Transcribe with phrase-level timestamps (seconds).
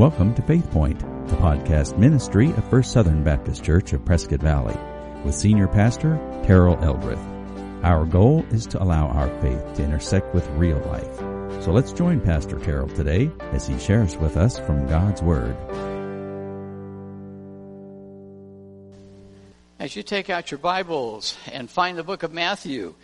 [0.00, 0.98] Welcome to Faith Point,
[1.28, 4.74] the podcast ministry of First Southern Baptist Church of Prescott Valley,
[5.26, 7.18] with Senior Pastor Terrell Eldredge.
[7.84, 11.18] Our goal is to allow our faith to intersect with real life.
[11.62, 15.54] So let's join Pastor Terrell today as he shares with us from God's Word.
[19.78, 22.94] As you take out your Bibles and find the book of Matthew,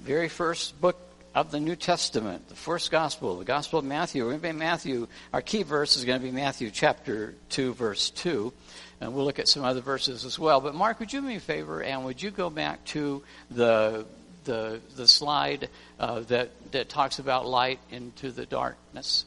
[0.00, 0.98] very first book
[1.34, 4.24] of the New Testament, the first gospel, the Gospel of Matthew.
[4.24, 5.06] We're going to be Matthew.
[5.32, 8.52] Our key verse is going to be Matthew chapter 2, verse 2.
[9.00, 10.60] And we'll look at some other verses as well.
[10.60, 14.06] But Mark, would you do me a favor and would you go back to the
[14.44, 19.24] the the slide uh, that that talks about light into the darkness,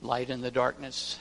[0.00, 1.18] light in the darkness.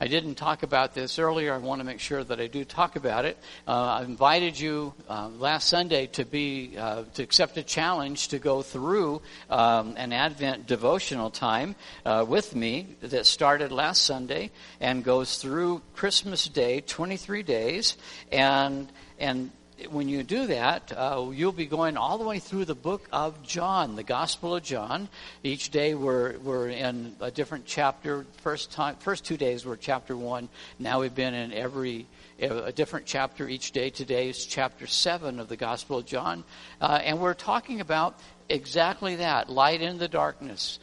[0.00, 1.52] I didn't talk about this earlier.
[1.52, 3.36] I want to make sure that I do talk about it.
[3.66, 8.38] Uh, I invited you uh, last Sunday to be uh, to accept a challenge to
[8.38, 11.74] go through um, an Advent devotional time
[12.06, 17.96] uh, with me that started last Sunday and goes through Christmas Day, 23 days,
[18.30, 18.88] and
[19.18, 19.50] and
[19.90, 23.42] when you do that, uh, you'll be going all the way through the book of
[23.42, 25.08] John, the Gospel of John.
[25.42, 28.26] Each day we're, we're in a different chapter.
[28.42, 30.48] First time, first two days were chapter one.
[30.78, 32.06] Now we've been in every
[32.40, 33.90] a different chapter each day.
[33.90, 36.44] Today is chapter seven of the Gospel of John,
[36.80, 38.16] uh, and we're talking about
[38.48, 40.78] exactly that: light in the darkness.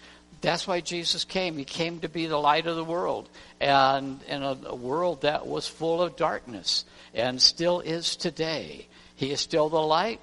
[0.46, 1.58] That's why Jesus came.
[1.58, 3.30] He came to be the light of the world,
[3.60, 8.88] and in a, a world that was full of darkness and still is today.
[9.16, 10.20] He is still the light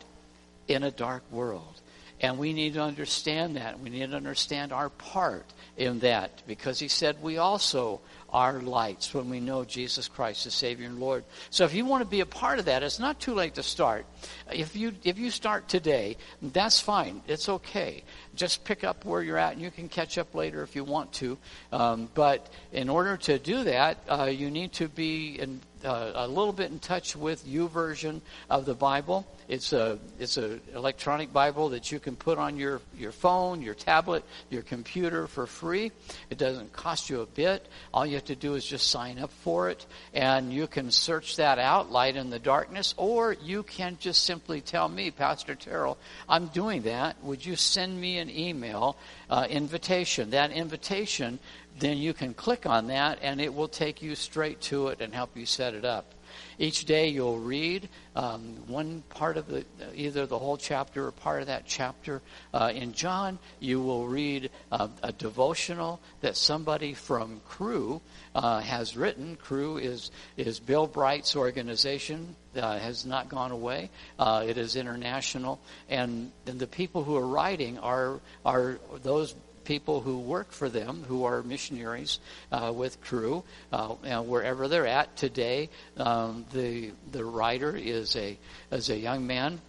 [0.69, 1.81] in a dark world.
[2.21, 3.81] And we need to understand that.
[3.81, 8.01] We need to understand our part in that because he said we also
[8.33, 11.25] are lights when we know Jesus Christ as Savior and Lord.
[11.51, 13.63] So if you want to be a part of that, it's not too late to
[13.63, 14.07] start.
[14.51, 17.23] If you if you start today, that's fine.
[17.29, 18.03] It's okay.
[18.35, 21.13] Just pick up where you're at, and you can catch up later if you want
[21.15, 21.37] to.
[21.73, 26.29] Um, but in order to do that, uh, you need to be in uh, a
[26.29, 29.27] little bit in touch with YouVersion of the Bible.
[29.49, 33.75] It's a it's an electronic Bible that you can put on your your phone, your
[33.75, 35.93] tablet, your computer for free.
[36.31, 37.67] It doesn't cost you a bit.
[37.93, 39.85] All you have to do is just sign up for it,
[40.15, 44.61] and you can search that out, Light in the Darkness, or you can just simply
[44.61, 45.99] tell me, Pastor Terrell,
[46.29, 47.23] I'm doing that.
[47.23, 48.97] Would you send me an email
[49.29, 50.31] uh, invitation?
[50.31, 51.39] That invitation
[51.79, 55.15] then you can click on that and it will take you straight to it and
[55.15, 56.15] help you set it up.
[56.59, 61.43] Each day you'll read um, one part of the either the whole chapter or part
[61.43, 62.23] of that chapter.
[62.53, 68.01] Uh, in John, you will read uh, a devotional that somebody from Cru
[68.35, 69.37] uh, has written.
[69.37, 72.37] Cru is is Bill Bright's organization.
[72.55, 73.89] Uh, has not gone away.
[74.19, 75.59] Uh, it is international,
[75.89, 81.05] and, and the people who are writing are are those people who work for them,
[81.09, 82.19] who are missionaries
[82.51, 83.89] uh, with Cru, uh,
[84.23, 85.69] wherever they're at today.
[85.97, 88.39] Um, the the writer is a
[88.71, 89.61] is a young man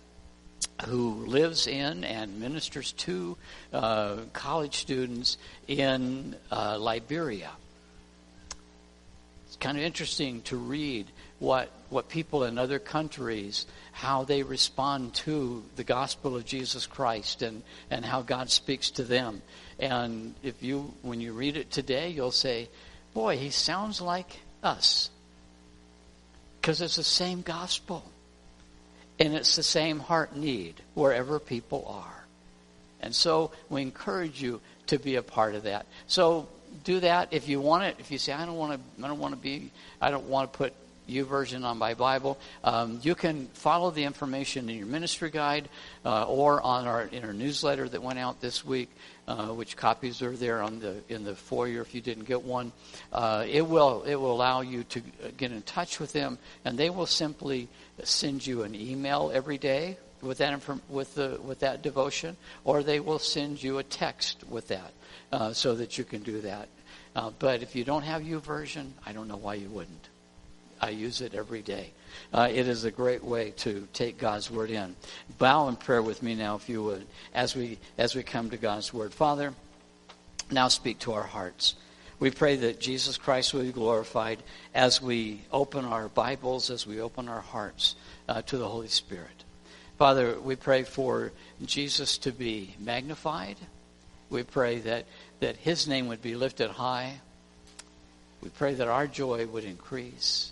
[0.85, 3.37] who lives in and ministers to
[3.73, 5.37] uh, college students
[5.67, 7.51] in uh, Liberia.
[9.47, 11.07] It's kind of interesting to read
[11.39, 17.43] what what people in other countries how they respond to the gospel of Jesus Christ
[17.43, 17.61] and,
[17.91, 19.41] and how God speaks to them.
[19.83, 22.69] And if you, when you read it today, you'll say,
[23.13, 25.09] boy, he sounds like us.
[26.61, 28.09] Because it's the same gospel.
[29.19, 32.23] And it's the same heart need wherever people are.
[33.01, 35.85] And so we encourage you to be a part of that.
[36.07, 36.47] So
[36.85, 37.97] do that if you want it.
[37.99, 40.53] If you say, I don't want to, I don't want to be, I don't want
[40.53, 40.73] to put
[41.07, 42.37] YouVersion on my Bible.
[42.63, 45.69] Um, you can follow the information in your ministry guide
[46.05, 48.89] uh, or on our in our newsletter that went out this week,
[49.27, 52.71] uh, which copies are there on the in the foyer if you didn't get one.
[53.11, 55.01] Uh, it will it will allow you to
[55.37, 57.67] get in touch with them, and they will simply
[58.03, 62.99] send you an email every day with that with the with that devotion, or they
[62.99, 64.91] will send you a text with that,
[65.31, 66.69] uh, so that you can do that.
[67.15, 70.09] Uh, but if you don't have U YouVersion, I don't know why you wouldn't.
[70.83, 71.91] I use it every day.
[72.33, 74.97] Uh, it is a great way to take God's word in.
[75.37, 78.57] Bow in prayer with me now, if you would, as we as we come to
[78.57, 79.13] God's word.
[79.13, 79.53] Father,
[80.51, 81.75] now speak to our hearts.
[82.19, 84.43] We pray that Jesus Christ will be glorified
[84.75, 87.95] as we open our Bibles, as we open our hearts
[88.27, 89.45] uh, to the Holy Spirit.
[89.97, 91.31] Father, we pray for
[91.65, 93.55] Jesus to be magnified.
[94.29, 95.05] We pray that,
[95.39, 97.21] that his name would be lifted high.
[98.41, 100.51] We pray that our joy would increase.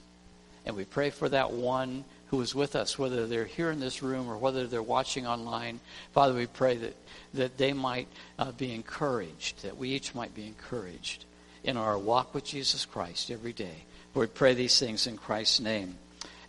[0.66, 4.02] And we pray for that one who is with us, whether they're here in this
[4.02, 5.80] room or whether they're watching online.
[6.14, 6.96] Father, we pray that,
[7.34, 8.08] that they might
[8.40, 11.26] uh, be encouraged, that we each might be encouraged
[11.64, 13.84] in our walk with Jesus Christ every day.
[14.14, 15.96] We pray these things in Christ's name.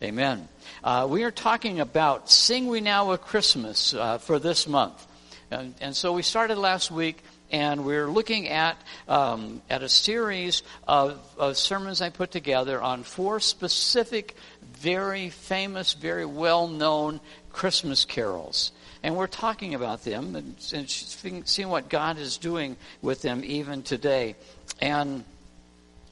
[0.03, 0.49] Amen.
[0.83, 5.07] Uh, we are talking about Sing We Now a Christmas uh, for this month.
[5.51, 7.23] And, and, so we started last week,
[7.53, 8.77] and we're looking at,
[9.09, 14.35] um, at a series of, of sermons I put together on four specific,
[14.79, 17.21] very famous, very well known
[17.53, 18.73] Christmas carols.
[19.03, 23.83] And we're talking about them and, and seeing what God is doing with them even
[23.83, 24.35] today.
[24.81, 25.25] And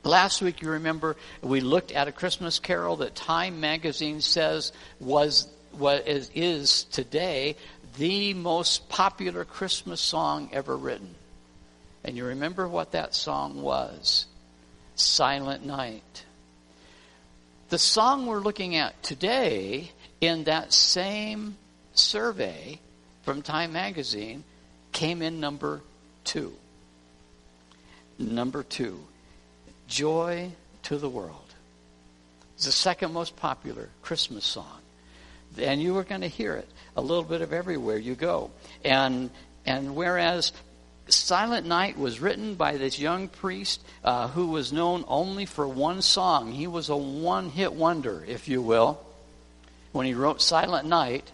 [0.02, 5.46] Last week, you remember, we looked at a Christmas carol that Time magazine says was
[5.72, 7.56] what is, is today
[7.98, 11.14] the most popular Christmas song ever written.
[12.04, 14.26] And you remember what that song was
[14.94, 16.24] Silent Night.
[17.68, 21.56] The song we're looking at today in that same
[21.94, 22.80] survey
[23.22, 24.44] from Time magazine
[24.92, 25.82] came in number
[26.24, 26.52] two.
[28.18, 29.00] Number two.
[29.86, 30.52] Joy
[30.84, 31.54] to the World.
[32.54, 34.80] It's the second most popular Christmas song.
[35.58, 38.50] And you are going to hear it a little bit of everywhere you go.
[38.84, 39.30] And,
[39.66, 40.52] and whereas
[41.12, 46.02] Silent Night was written by this young priest uh, who was known only for one
[46.02, 49.00] song, he was a one hit wonder, if you will,
[49.92, 51.30] when he wrote Silent Night.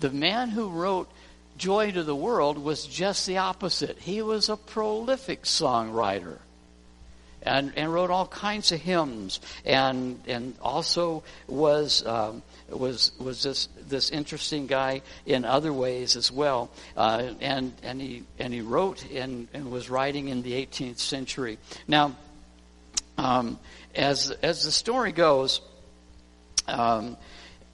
[0.00, 1.10] The man who wrote
[1.56, 3.98] Joy to the World was just the opposite.
[3.98, 6.38] He was a prolific songwriter
[7.46, 13.68] and, and wrote all kinds of hymns, and and also was um, was was this
[13.88, 16.70] this interesting guy in other ways as well.
[16.96, 21.58] Uh, and and he and he wrote and, and was writing in the 18th century.
[21.86, 22.16] Now,
[23.18, 23.58] um,
[23.94, 25.60] as as the story goes,
[26.66, 27.16] um,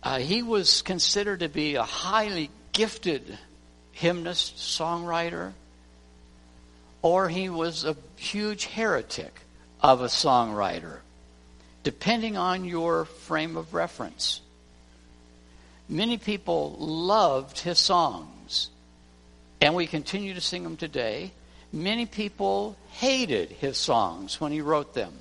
[0.03, 3.39] uh, he was considered to be a highly gifted
[3.93, 5.53] hymnist, songwriter,
[7.03, 9.35] or he was a huge heretic
[9.81, 10.99] of a songwriter,
[11.83, 14.41] depending on your frame of reference.
[15.93, 18.71] Many people loved his songs,
[19.61, 21.33] and we continue to sing them today.
[21.71, 25.13] Many people hated his songs when he wrote them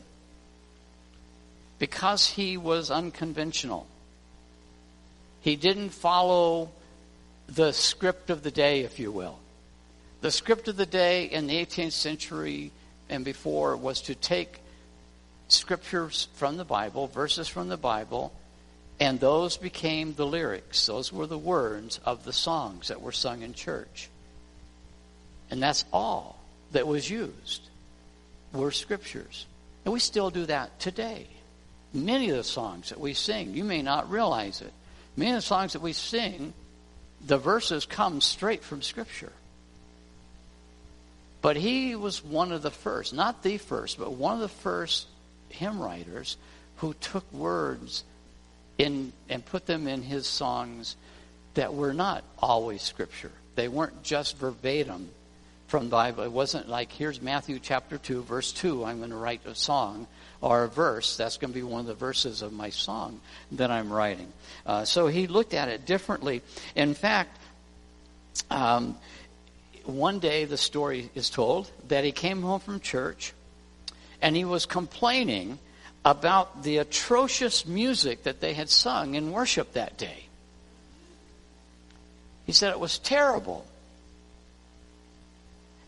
[1.78, 3.86] because he was unconventional.
[5.42, 6.70] He didn't follow
[7.48, 9.40] the script of the day, if you will.
[10.22, 12.72] The script of the day in the 18th century
[13.10, 14.62] and before was to take
[15.50, 18.32] scriptures from the Bible, verses from the Bible,
[19.02, 20.86] and those became the lyrics.
[20.86, 24.10] Those were the words of the songs that were sung in church.
[25.50, 26.40] And that's all
[26.72, 27.68] that was used
[28.54, 29.48] were scriptures.
[29.84, 31.26] And we still do that today.
[31.92, 34.72] Many of the songs that we sing, you may not realize it.
[35.18, 36.54] Many of the songs that we sing,
[37.26, 39.34] the verses come straight from Scripture.
[41.42, 45.08] But he was one of the first, not the first, but one of the first
[45.50, 46.38] hymn writers
[46.78, 48.04] who took words
[48.82, 50.96] in and put them in his songs
[51.54, 53.32] that were not always scripture.
[53.56, 55.10] They weren't just verbatim
[55.68, 56.24] from the Bible.
[56.24, 60.08] It wasn't like here's Matthew chapter 2 verse 2 I'm going to write a song
[60.42, 61.18] or a verse.
[61.18, 63.20] That's going to be one of the verses of my song
[63.54, 64.32] that I'm writing.
[64.66, 66.42] Uh, so he looked at it differently.
[66.76, 67.38] In fact,
[68.50, 68.98] um,
[69.86, 73.34] one day the story is told that he came home from church
[74.22, 75.60] and he was complaining
[76.04, 80.26] about the atrocious music that they had sung in worship that day.
[82.46, 83.66] He said it was terrible.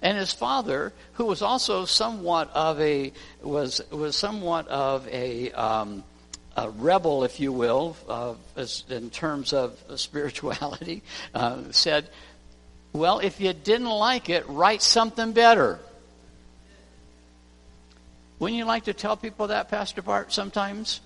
[0.02, 6.04] And his father, who was also somewhat of a was was somewhat of a, um,
[6.58, 8.36] a rebel, if you will, uh,
[8.90, 11.04] in terms of spirituality,
[11.34, 12.10] uh, said,
[12.92, 15.80] well, if you didn't like it, write something better.
[18.44, 21.00] Wouldn't you like to tell people that, Pastor Bart, sometimes?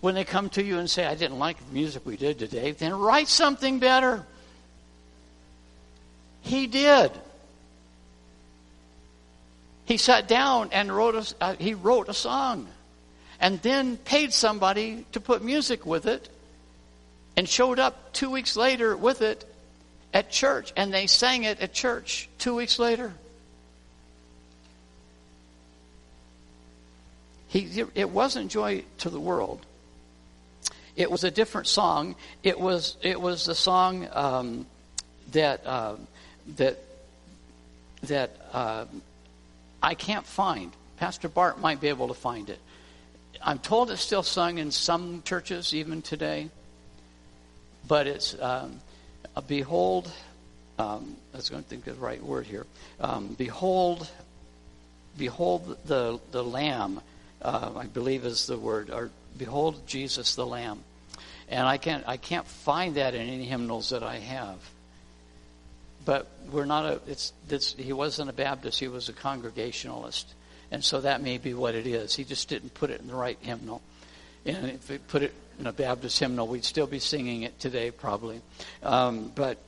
[0.00, 2.70] When they come to you and say, I didn't like the music we did today,
[2.70, 4.24] then write something better.
[6.40, 7.12] He did.
[9.84, 12.68] He sat down and wrote a, uh, he wrote a song
[13.38, 16.26] and then paid somebody to put music with it
[17.36, 19.44] and showed up two weeks later with it
[20.14, 23.12] at church, and they sang it at church two weeks later.
[27.52, 29.60] He, it wasn't joy to the world.
[30.96, 32.16] It was a different song.
[32.42, 34.66] It was it was the song um,
[35.32, 35.96] that uh,
[36.56, 36.78] that
[38.04, 38.86] that uh,
[39.82, 40.72] I can't find.
[40.96, 42.58] Pastor Bart might be able to find it.
[43.42, 46.48] I'm told it's still sung in some churches even today.
[47.86, 48.80] But it's um,
[49.46, 50.10] behold.
[50.78, 52.64] Um, was going to think of the right word here.
[52.98, 54.08] Um, behold,
[55.18, 57.02] behold the the Lamb.
[57.42, 58.90] Uh, I believe is the word.
[58.90, 60.80] Or behold Jesus the Lamb.
[61.48, 64.56] And I can't I can't find that in any hymnals that I have.
[66.04, 67.00] But we're not a.
[67.06, 68.80] It's, it's he wasn't a Baptist.
[68.80, 70.34] He was a Congregationalist.
[70.70, 72.14] And so that may be what it is.
[72.14, 73.82] He just didn't put it in the right hymnal.
[74.46, 77.90] And if he put it in a Baptist hymnal, we'd still be singing it today,
[77.90, 78.40] probably.
[78.82, 79.58] Um, but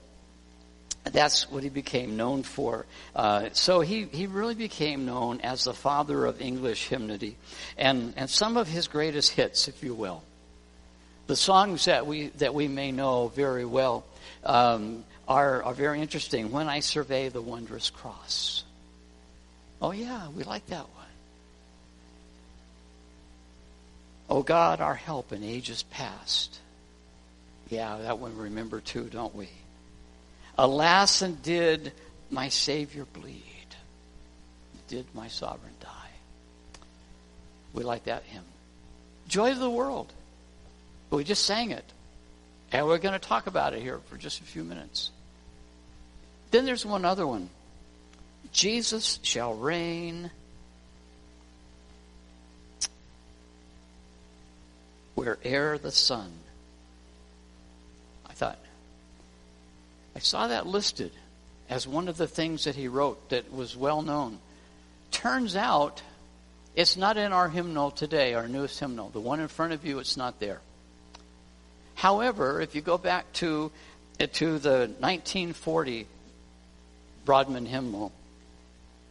[1.04, 2.86] that's what he became known for.
[3.14, 7.36] Uh, so he, he really became known as the father of English hymnody.
[7.76, 10.22] And, and some of his greatest hits, if you will.
[11.26, 14.04] The songs that we, that we may know very well
[14.44, 16.50] um, are, are very interesting.
[16.50, 18.64] When I Survey the Wondrous Cross.
[19.80, 21.04] Oh, yeah, we like that one.
[24.30, 26.58] Oh, God, our help in ages past.
[27.68, 29.48] Yeah, that one we remember too, don't we?
[30.56, 31.92] Alas, and did
[32.30, 33.42] my Savior bleed?
[34.88, 35.88] Did my sovereign die?
[37.72, 38.44] We like that hymn.
[39.28, 40.12] Joy of the world.
[41.10, 41.84] We just sang it.
[42.72, 45.10] And we're going to talk about it here for just a few minutes.
[46.50, 47.50] Then there's one other one.
[48.52, 50.30] Jesus shall reign
[55.16, 56.30] where'er the sun.
[58.28, 58.58] I thought,
[60.14, 61.12] I saw that listed
[61.68, 64.38] as one of the things that he wrote that was well known.
[65.10, 66.02] Turns out
[66.74, 69.10] it's not in our hymnal today, our newest hymnal.
[69.10, 70.60] The one in front of you, it's not there.
[71.94, 73.70] However, if you go back to,
[74.18, 76.06] eh, to the 1940
[77.24, 78.12] Broadman hymnal,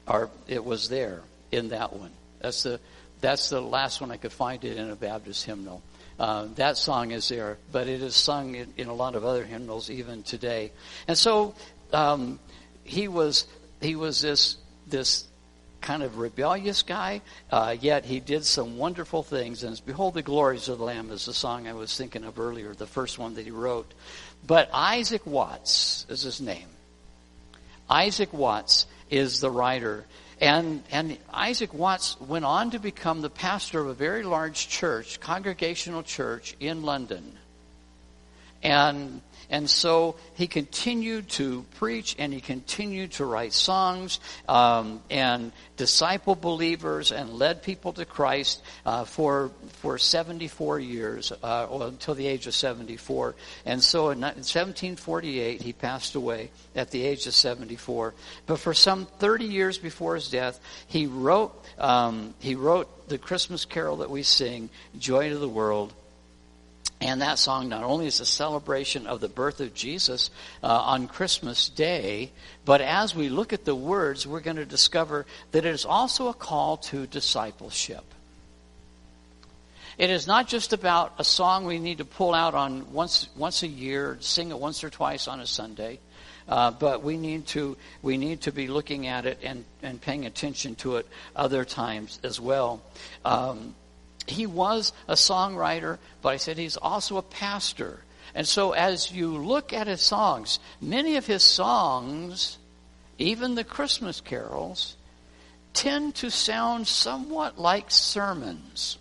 [0.07, 2.11] or it was there in that one.
[2.39, 2.79] That's the
[3.21, 5.81] that's the last one I could find it in a Baptist hymnal.
[6.19, 9.43] Uh, that song is there, but it is sung in, in, a lot of other
[9.43, 10.71] hymnals even today.
[11.07, 11.55] And so
[11.91, 12.39] um,
[12.83, 13.47] he was
[13.81, 15.25] he was this this
[15.81, 19.63] kind of rebellious guy, uh, yet he did some wonderful things.
[19.63, 22.73] And "Behold the glories of the Lamb" is the song I was thinking of earlier,
[22.73, 23.91] the first one that he wrote.
[24.45, 26.67] But Isaac Watts is his name.
[27.89, 30.05] Isaac Watts is the writer.
[30.41, 35.19] And, and Isaac Watts went on to become the pastor of a very large church,
[35.19, 37.37] congregational church in London.
[38.61, 39.21] And
[39.53, 44.19] and so he continued to preach and he continued to write songs
[44.49, 51.67] um, and disciple believers and led people to Christ uh, for for 74 years, uh,
[51.69, 53.35] well, until the age of 74.
[53.67, 58.15] And so in 1748 he passed away at the age of 74.
[58.47, 63.65] But for some 30 years before his death, he wrote um, he wrote the Christmas
[63.65, 65.93] carol that we sing, "Joy to the World."
[67.03, 70.29] And that song not only is a celebration of the birth of Jesus
[70.63, 72.31] uh, on Christmas Day,
[72.63, 76.29] but as we look at the words, we're going to discover that it is also
[76.29, 78.05] a call to discipleship.
[79.97, 83.63] It is not just about a song we need to pull out on once once
[83.63, 85.99] a year, sing it once or twice on a Sunday,
[86.47, 90.25] uh, but we need to we need to be looking at it and, and paying
[90.25, 92.81] attention to it other times as well.
[93.25, 93.75] Um,
[94.27, 97.99] he was a songwriter, but I said he's also a pastor.
[98.35, 102.57] And so as you look at his songs, many of his songs,
[103.17, 104.95] even the Christmas carols,
[105.73, 108.97] tend to sound somewhat like sermons.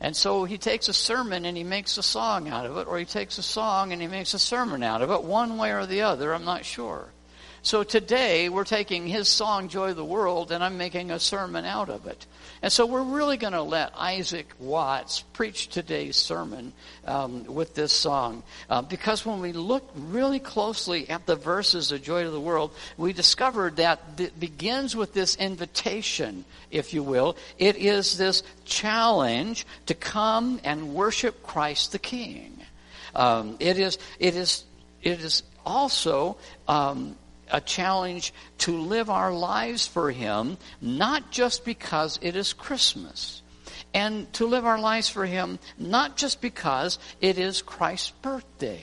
[0.00, 2.98] And so he takes a sermon and he makes a song out of it, or
[2.98, 5.86] he takes a song and he makes a sermon out of it, one way or
[5.86, 7.06] the other, I'm not sure.
[7.62, 11.64] So today we're taking his song, Joy of the World, and I'm making a sermon
[11.64, 12.26] out of it.
[12.62, 16.72] And so we're really going to let Isaac Watts preach today's sermon
[17.04, 18.42] um, with this song.
[18.68, 22.72] Uh, because when we look really closely at the verses of Joy to the World,
[22.96, 27.36] we discovered that it begins with this invitation, if you will.
[27.58, 32.58] It is this challenge to come and worship Christ the King.
[33.14, 34.64] Um, it is, it is,
[35.02, 36.36] it is also
[36.66, 37.16] um,
[37.50, 43.42] a challenge to live our lives for Him, not just because it is Christmas.
[43.94, 48.82] And to live our lives for Him, not just because it is Christ's birthday.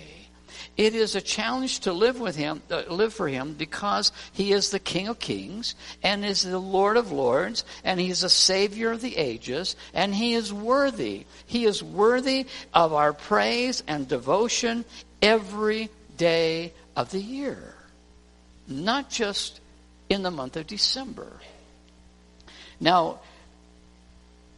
[0.77, 4.71] It is a challenge to live with Him, uh, live for Him, because He is
[4.71, 8.91] the King of Kings, and is the Lord of Lords, and He is the Savior
[8.91, 11.25] of the ages, and He is worthy.
[11.45, 14.85] He is worthy of our praise and devotion
[15.21, 17.74] every day of the year
[18.67, 19.59] not just
[20.09, 21.31] in the month of December.
[22.79, 23.19] Now,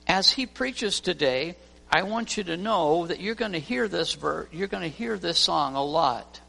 [0.07, 1.55] as he preaches today,
[1.91, 4.89] I want you to know that you're going to hear this verse, you're going to
[4.89, 6.41] hear this song a lot.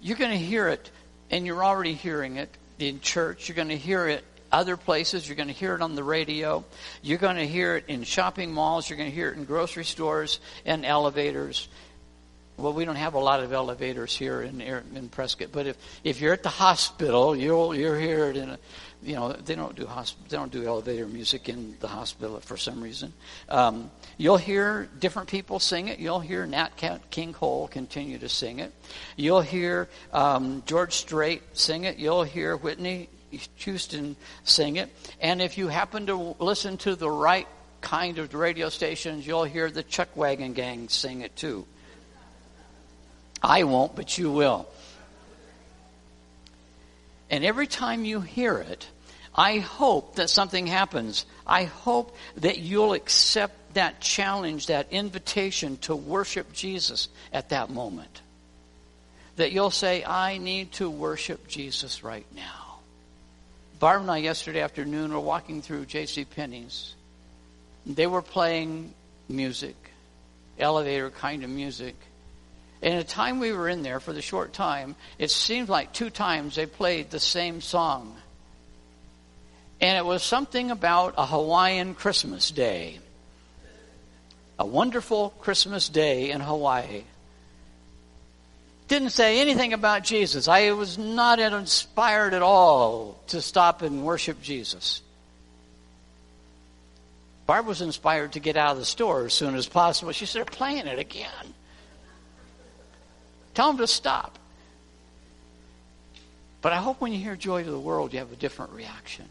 [0.00, 0.90] You're going to hear it,
[1.30, 3.48] and you're already hearing it in church.
[3.48, 5.26] You're going to hear it other places.
[5.26, 6.64] You're going to hear it on the radio.
[7.02, 8.88] You're going to hear it in shopping malls.
[8.88, 11.68] You're going to hear it in grocery stores and elevators.
[12.58, 16.20] Well, we don't have a lot of elevators here in in Prescott, but if if
[16.20, 18.58] you're at the hospital, you'll hear it in a,
[19.02, 22.58] you know they don't do hosp- they don't do elevator music in the hospital for
[22.58, 23.14] some reason.
[23.48, 25.98] Um, you'll hear different people sing it.
[25.98, 26.70] You'll hear Nat
[27.10, 28.72] King Cole continue to sing it.
[29.16, 31.96] You'll hear um, George Strait sing it.
[31.96, 33.08] You'll hear Whitney
[33.56, 34.90] Houston sing it.
[35.20, 37.48] And if you happen to listen to the right
[37.80, 41.66] kind of radio stations, you'll hear the Chuck Wagon Gang sing it too.
[43.42, 44.68] I won't, but you will.
[47.30, 48.86] And every time you hear it,
[49.34, 51.24] I hope that something happens.
[51.46, 58.20] I hope that you'll accept that challenge, that invitation to worship Jesus at that moment.
[59.36, 62.80] That you'll say, I need to worship Jesus right now.
[63.80, 66.26] Barb and I yesterday afternoon were walking through J.C.
[66.26, 66.94] Penney's.
[67.86, 68.92] They were playing
[69.28, 69.74] music,
[70.58, 71.96] elevator kind of music.
[72.82, 76.10] In the time we were in there for the short time, it seemed like two
[76.10, 78.16] times they played the same song.
[79.80, 82.98] And it was something about a Hawaiian Christmas day.
[84.58, 87.04] A wonderful Christmas day in Hawaii.
[88.88, 90.48] Didn't say anything about Jesus.
[90.48, 95.02] I was not inspired at all to stop and worship Jesus.
[97.46, 100.12] Barb was inspired to get out of the store as soon as possible.
[100.12, 101.54] She started playing it again.
[103.54, 104.38] Tell them to stop.
[106.60, 109.26] But I hope when you hear Joy to the World, you have a different reaction.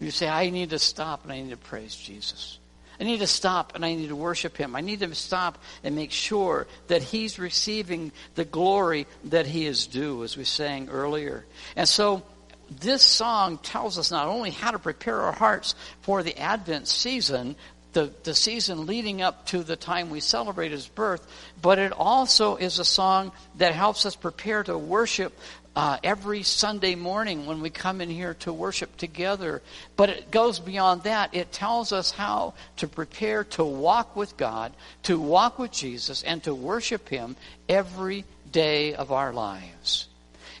[0.00, 2.58] You say, I need to stop and I need to praise Jesus.
[2.98, 4.74] I need to stop and I need to worship Him.
[4.74, 9.86] I need to stop and make sure that He's receiving the glory that He is
[9.86, 11.44] due, as we sang earlier.
[11.76, 12.22] And so,
[12.70, 17.56] this song tells us not only how to prepare our hearts for the Advent season,
[17.92, 21.26] the, the season leading up to the time we celebrate his birth,
[21.60, 25.36] but it also is a song that helps us prepare to worship
[25.76, 29.62] uh, every Sunday morning when we come in here to worship together.
[29.96, 31.34] But it goes beyond that.
[31.34, 34.72] It tells us how to prepare to walk with God,
[35.04, 37.36] to walk with Jesus, and to worship Him
[37.68, 40.09] every day of our lives.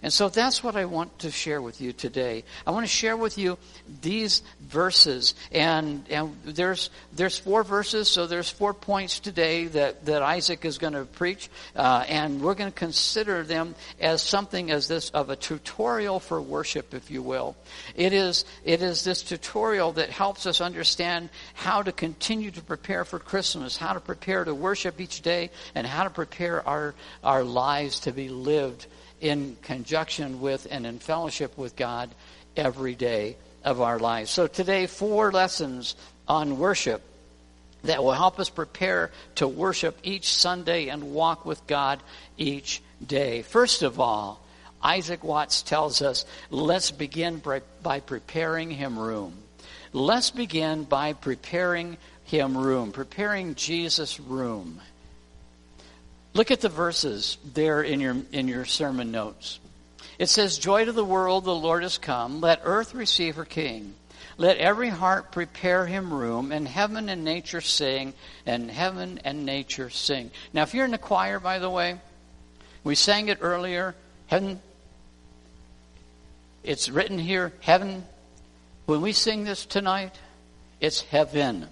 [0.02, 2.44] And so that's what I want to share with you today.
[2.66, 3.58] I want to share with you
[4.00, 10.22] these verses, and, and there's there's four verses, so there's four points today that, that
[10.22, 14.88] Isaac is going to preach, uh, and we're going to consider them as something as
[14.88, 17.54] this of a tutorial for worship, if you will.
[17.94, 23.04] It is it is this tutorial that helps us understand how to continue to prepare
[23.04, 27.44] for Christmas, how to prepare to worship each day, and how to prepare our our
[27.44, 28.86] lives to be lived
[29.20, 32.10] in conjunction with and in fellowship with God
[32.56, 34.30] every day of our lives.
[34.30, 35.94] So today, four lessons
[36.26, 37.02] on worship
[37.84, 42.00] that will help us prepare to worship each Sunday and walk with God
[42.36, 43.42] each day.
[43.42, 44.40] First of all,
[44.82, 47.42] Isaac Watts tells us, let's begin
[47.82, 49.34] by preparing him room.
[49.92, 54.80] Let's begin by preparing him room, preparing Jesus room.
[56.32, 59.58] Look at the verses there in your, in your sermon notes.
[60.18, 62.40] It says, Joy to the world, the Lord has come.
[62.40, 63.94] Let earth receive her King.
[64.36, 68.14] Let every heart prepare him room, and heaven and nature sing,
[68.46, 70.30] and heaven and nature sing.
[70.52, 71.98] Now, if you're in the choir, by the way,
[72.84, 73.94] we sang it earlier.
[74.28, 74.60] Heaven,
[76.62, 78.04] it's written here, heaven.
[78.86, 80.14] When we sing this tonight,
[80.80, 81.66] it's heaven.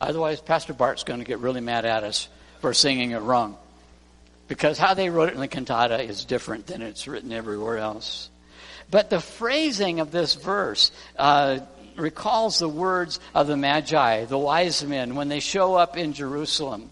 [0.00, 2.28] Otherwise, Pastor Bart's going to get really mad at us
[2.60, 3.56] for singing it wrong.
[4.48, 8.30] Because how they wrote it in the cantata is different than it's written everywhere else.
[8.90, 11.60] But the phrasing of this verse uh,
[11.96, 16.90] recalls the words of the Magi, the wise men, when they show up in Jerusalem.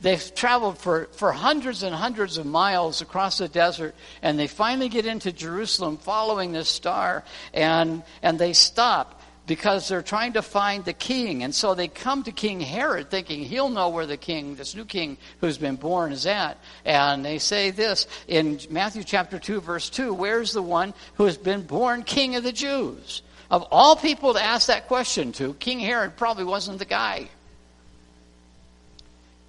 [0.00, 4.88] They've traveled for, for hundreds and hundreds of miles across the desert, and they finally
[4.88, 7.22] get into Jerusalem following this star,
[7.54, 11.42] and, and they stop because they're trying to find the king.
[11.42, 14.84] And so they come to King Herod thinking he'll know where the king, this new
[14.84, 16.58] king who's been born, is at.
[16.84, 21.36] And they say this in Matthew chapter 2, verse 2 Where's the one who has
[21.36, 23.22] been born king of the Jews?
[23.50, 27.28] Of all people to ask that question to, King Herod probably wasn't the guy.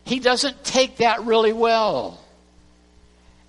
[0.06, 2.20] He doesn't take that really well.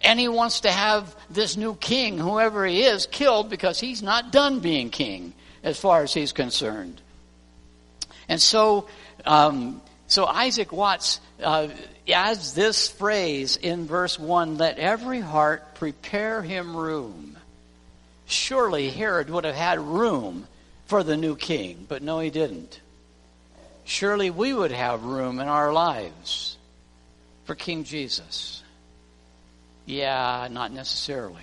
[0.01, 4.31] And he wants to have this new king, whoever he is, killed because he's not
[4.31, 5.33] done being king
[5.65, 7.01] as far as he's concerned.
[8.29, 8.87] And so,
[9.25, 11.69] um, so Isaac Watts uh,
[12.09, 17.37] adds this phrase in verse 1 let every heart prepare him room.
[18.27, 20.47] Surely Herod would have had room
[20.87, 22.81] for the new king, but no, he didn't.
[23.85, 26.57] Surely we would have room in our lives
[27.45, 28.63] for King Jesus.
[29.87, 31.43] Yeah, not necessarily.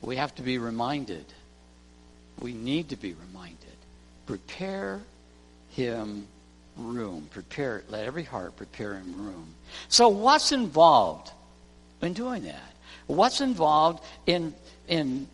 [0.00, 1.26] We have to be reminded.
[2.42, 3.56] We need to be reminded.
[4.26, 5.00] Prepare
[5.70, 6.26] him
[6.76, 7.28] room.
[7.30, 9.54] Prepare, let every heart prepare him room.
[9.88, 11.30] So what's involved
[12.02, 12.74] in doing that?
[13.06, 14.54] What's involved in,
[14.88, 15.28] in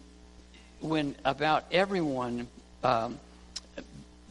[0.81, 2.47] when about everyone
[2.85, 3.19] um,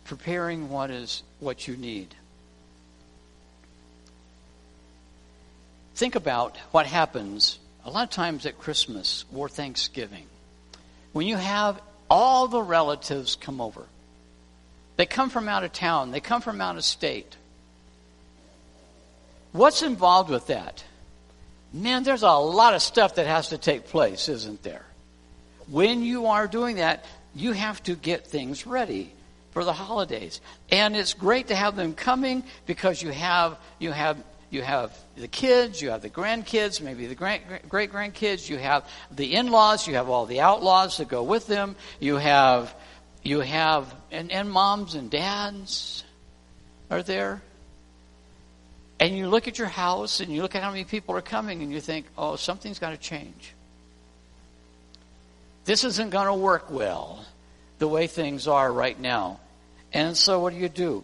[0.06, 2.14] preparing what is what you need?
[5.96, 10.26] Think about what happens a lot of times at Christmas or Thanksgiving
[11.14, 13.84] when you have all the relatives come over.
[14.96, 17.36] They come from out of town, they come from out of state.
[19.52, 20.84] What's involved with that?
[21.74, 24.86] Man, there's a lot of stuff that has to take place, isn't there?
[25.70, 29.12] When you are doing that, you have to get things ready
[29.52, 30.40] for the holidays.
[30.70, 34.18] And it's great to have them coming because you have you have
[34.50, 39.36] you have the kids, you have the grandkids, maybe the great grandkids, you have the
[39.36, 42.74] in-laws, you have all the outlaws that go with them, you have
[43.28, 46.04] you have, and, and moms and dads
[46.90, 47.42] are there.
[49.00, 51.62] And you look at your house and you look at how many people are coming
[51.62, 53.54] and you think, oh, something's got to change.
[55.66, 57.26] This isn't going to work well
[57.78, 59.40] the way things are right now.
[59.94, 61.04] And so what do you do?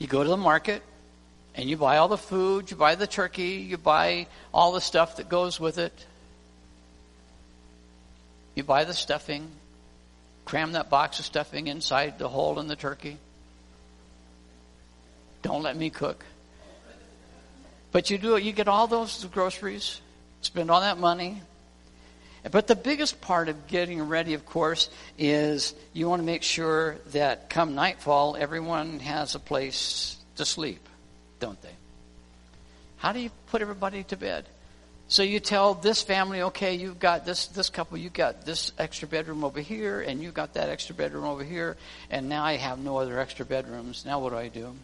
[0.00, 0.82] You go to the market
[1.54, 5.16] and you buy all the food, you buy the turkey, you buy all the stuff
[5.16, 5.92] that goes with it.
[8.54, 9.48] You buy the stuffing,
[10.46, 13.18] cram that box of stuffing inside the hole in the turkey.
[15.42, 16.24] Don't let me cook.
[17.92, 20.00] But you do it, you get all those groceries,
[20.40, 21.42] spend all that money.
[22.50, 26.96] But the biggest part of getting ready, of course, is you want to make sure
[27.12, 30.88] that come nightfall, everyone has a place to sleep,
[31.38, 31.74] don't they?
[32.96, 34.46] How do you put everybody to bed?
[35.08, 39.08] So you tell this family, okay, you've got this this couple, you've got this extra
[39.08, 41.76] bedroom over here, and you've got that extra bedroom over here,
[42.10, 44.06] and now I have no other extra bedrooms.
[44.06, 44.76] Now what do I do?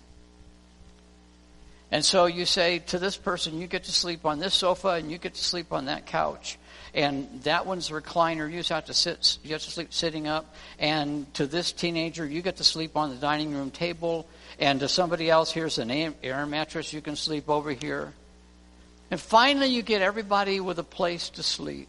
[1.91, 5.11] And so you say to this person, you get to sleep on this sofa, and
[5.11, 6.59] you get to sleep on that couch,
[6.95, 8.51] and that one's a recliner.
[8.51, 10.55] You just have to sit, you have to sleep sitting up.
[10.79, 14.27] And to this teenager, you get to sleep on the dining room table,
[14.59, 16.93] and to somebody else, here's an air mattress.
[16.93, 18.13] You can sleep over here.
[19.11, 21.89] And finally, you get everybody with a place to sleep.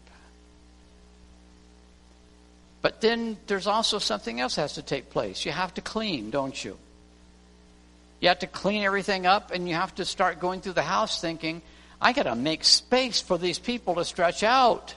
[2.80, 5.44] But then there's also something else has to take place.
[5.44, 6.78] You have to clean, don't you?
[8.20, 11.20] You have to clean everything up and you have to start going through the house
[11.20, 11.62] thinking,
[12.00, 14.94] I got to make space for these people to stretch out.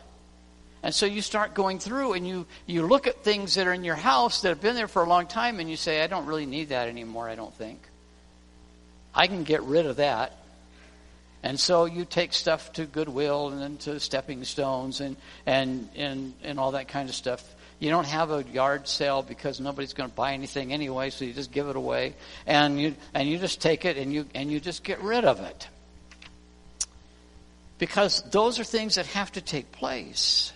[0.84, 3.84] And so you start going through and you, you look at things that are in
[3.84, 6.26] your house that have been there for a long time and you say, I don't
[6.26, 7.80] really need that anymore, I don't think.
[9.14, 10.38] I can get rid of that.
[11.44, 16.34] And so you take stuff to Goodwill and then to Stepping Stones and, and, and,
[16.44, 17.44] and all that kind of stuff.
[17.82, 21.34] You don't have a yard sale because nobody's going to buy anything anyway, so you
[21.34, 22.14] just give it away.
[22.46, 25.40] And you, and you just take it and you, and you just get rid of
[25.40, 25.68] it.
[27.80, 30.54] Because those are things that have to take place.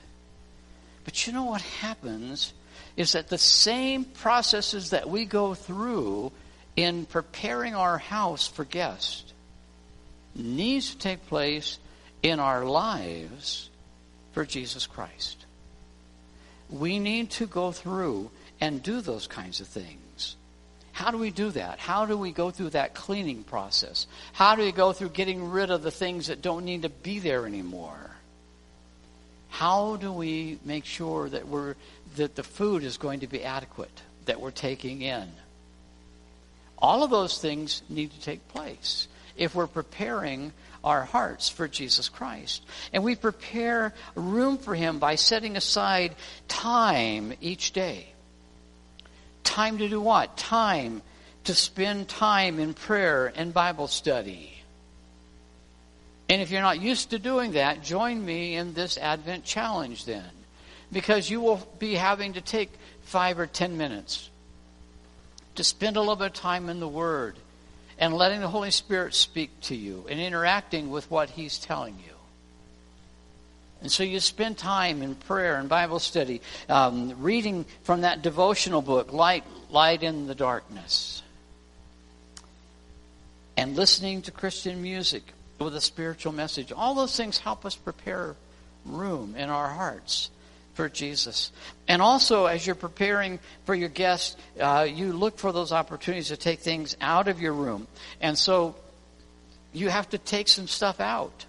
[1.04, 2.54] But you know what happens
[2.96, 6.32] is that the same processes that we go through
[6.76, 9.34] in preparing our house for guests
[10.36, 11.80] needs to take place
[12.22, 13.72] in our lives
[14.34, 15.45] for Jesus Christ.
[16.70, 20.36] We need to go through and do those kinds of things.
[20.92, 21.80] How do we do that?
[21.80, 24.08] How do we go through that cleaning process?
[24.32, 27.20] How do we go through getting rid of the things that don't need to be
[27.20, 28.12] there anymore?
[29.50, 31.76] How do we make sure that we're
[32.16, 35.30] that the food is going to be adequate that we're taking in?
[36.78, 40.52] All of those things need to take place if we're preparing
[40.84, 42.64] our hearts for Jesus Christ.
[42.94, 46.16] And we prepare room for Him by setting aside
[46.48, 48.08] time each day.
[49.44, 50.38] Time to do what?
[50.38, 51.02] Time
[51.46, 54.52] to spend time in prayer and Bible study.
[56.30, 60.30] And if you're not used to doing that, join me in this Advent challenge then.
[60.92, 62.72] Because you will be having to take
[63.04, 64.30] five or ten minutes
[65.56, 67.36] to spend a little bit of time in the Word
[67.98, 72.14] and letting the Holy Spirit speak to you and interacting with what He's telling you.
[73.82, 78.82] And so you spend time in prayer and Bible study, um, reading from that devotional
[78.82, 81.22] book, Light, Light in the Darkness,
[83.58, 85.24] and listening to Christian music
[85.60, 86.72] with a spiritual message.
[86.72, 88.36] All those things help us prepare
[88.86, 90.30] room in our hearts
[90.76, 91.52] for Jesus.
[91.88, 96.38] And also, as you're preparing for your guests, uh, you look for those opportunities to
[96.38, 97.88] take things out of your room.
[98.22, 98.76] And so
[99.74, 101.46] you have to take some stuff out.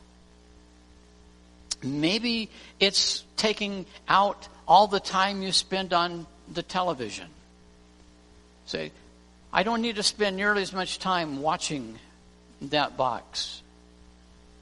[1.82, 2.48] Maybe
[2.80, 7.28] it's taking out all the time you spend on the television.
[8.66, 8.92] Say,
[9.52, 11.98] I don't need to spend nearly as much time watching
[12.62, 13.62] that box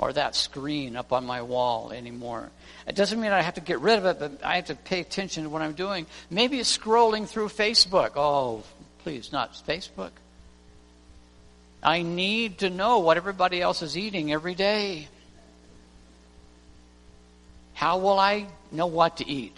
[0.04, 2.50] or that screen up on my wall anymore.
[2.86, 5.00] It doesn't mean I have to get rid of it, but I have to pay
[5.00, 6.04] attention to what I'm doing.
[6.28, 8.10] Maybe it's scrolling through Facebook.
[8.14, 8.64] Oh,
[8.98, 10.10] please, not Facebook.
[11.82, 15.08] I need to know what everybody else is eating every day.
[17.72, 19.56] How will I know what to eat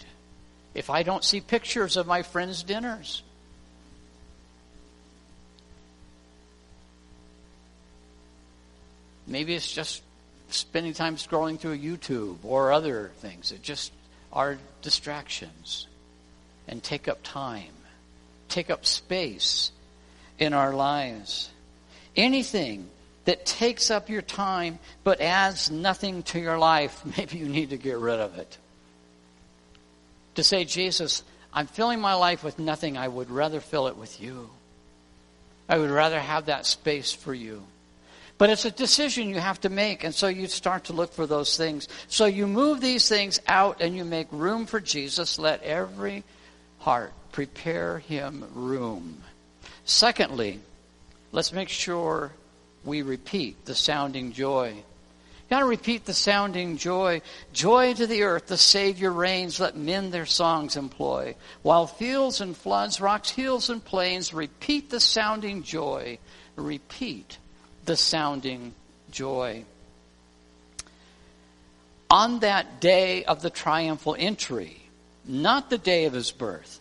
[0.73, 3.21] if I don't see pictures of my friends' dinners?
[9.27, 10.03] Maybe it's just
[10.49, 13.91] spending time scrolling through YouTube or other things that just
[14.31, 15.87] are distractions
[16.67, 17.73] and take up time,
[18.49, 19.71] take up space
[20.37, 21.49] in our lives.
[22.15, 22.89] Anything
[23.25, 27.77] that takes up your time but adds nothing to your life, maybe you need to
[27.77, 28.57] get rid of it.
[30.35, 32.97] To say, Jesus, I'm filling my life with nothing.
[32.97, 34.49] I would rather fill it with you.
[35.67, 37.63] I would rather have that space for you.
[38.37, 41.25] But it's a decision you have to make, and so you start to look for
[41.25, 41.87] those things.
[42.07, 45.39] So you move these things out and you make room for Jesus.
[45.39, 46.23] Let every
[46.79, 49.23] heart prepare him room.
[49.85, 50.59] Secondly,
[51.31, 52.31] let's make sure
[52.85, 54.69] we repeat the sounding joy.
[54.69, 57.21] You got to repeat the sounding joy.
[57.53, 59.59] Joy to the earth, the Savior reigns.
[59.59, 61.35] Let men their songs employ.
[61.63, 66.19] While fields and floods, rocks, hills and plains, repeat the sounding joy.
[66.55, 67.37] Repeat
[67.87, 68.73] the sounding
[69.11, 69.63] joy.
[72.09, 74.77] On that day of the triumphal entry,
[75.25, 76.79] not the day of his birth,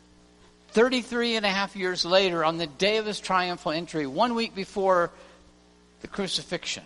[0.72, 4.54] 33 and a half years later, on the day of his triumphal entry, one week
[4.54, 5.10] before
[6.02, 6.84] the crucifixion.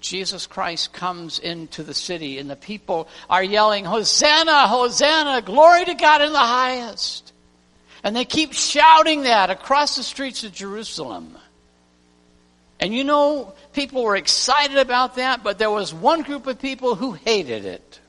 [0.00, 5.94] Jesus Christ comes into the city and the people are yelling, Hosanna, Hosanna, glory to
[5.94, 7.23] God in the highest.
[8.04, 11.36] And they keep shouting that across the streets of Jerusalem.
[12.78, 16.94] And you know, people were excited about that, but there was one group of people
[16.94, 18.00] who hated it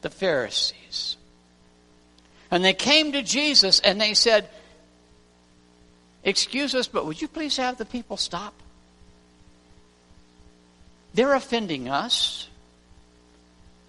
[0.00, 1.16] the Pharisees.
[2.50, 4.48] And they came to Jesus and they said,
[6.22, 8.54] Excuse us, but would you please have the people stop?
[11.14, 12.48] They're offending us.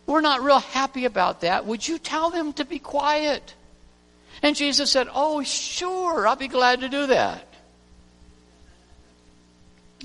[0.08, 1.65] We're not real happy about that.
[1.65, 3.54] Would you tell them to be quiet?
[4.41, 7.46] And Jesus said, Oh, sure, I'll be glad to do that.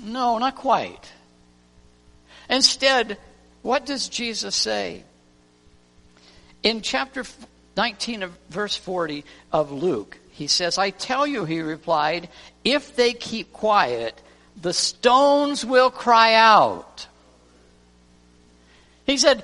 [0.03, 1.11] No, not quite.
[2.49, 3.17] Instead,
[3.61, 5.03] what does Jesus say?
[6.61, 7.23] In chapter
[7.77, 12.27] 19 of verse 40 of Luke, he says, I tell you, he replied,
[12.65, 14.21] if they keep quiet,
[14.61, 17.07] the stones will cry out.
[19.05, 19.43] He said,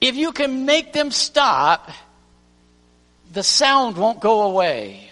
[0.00, 1.90] if you can make them stop,
[3.32, 5.10] the sound won't go away.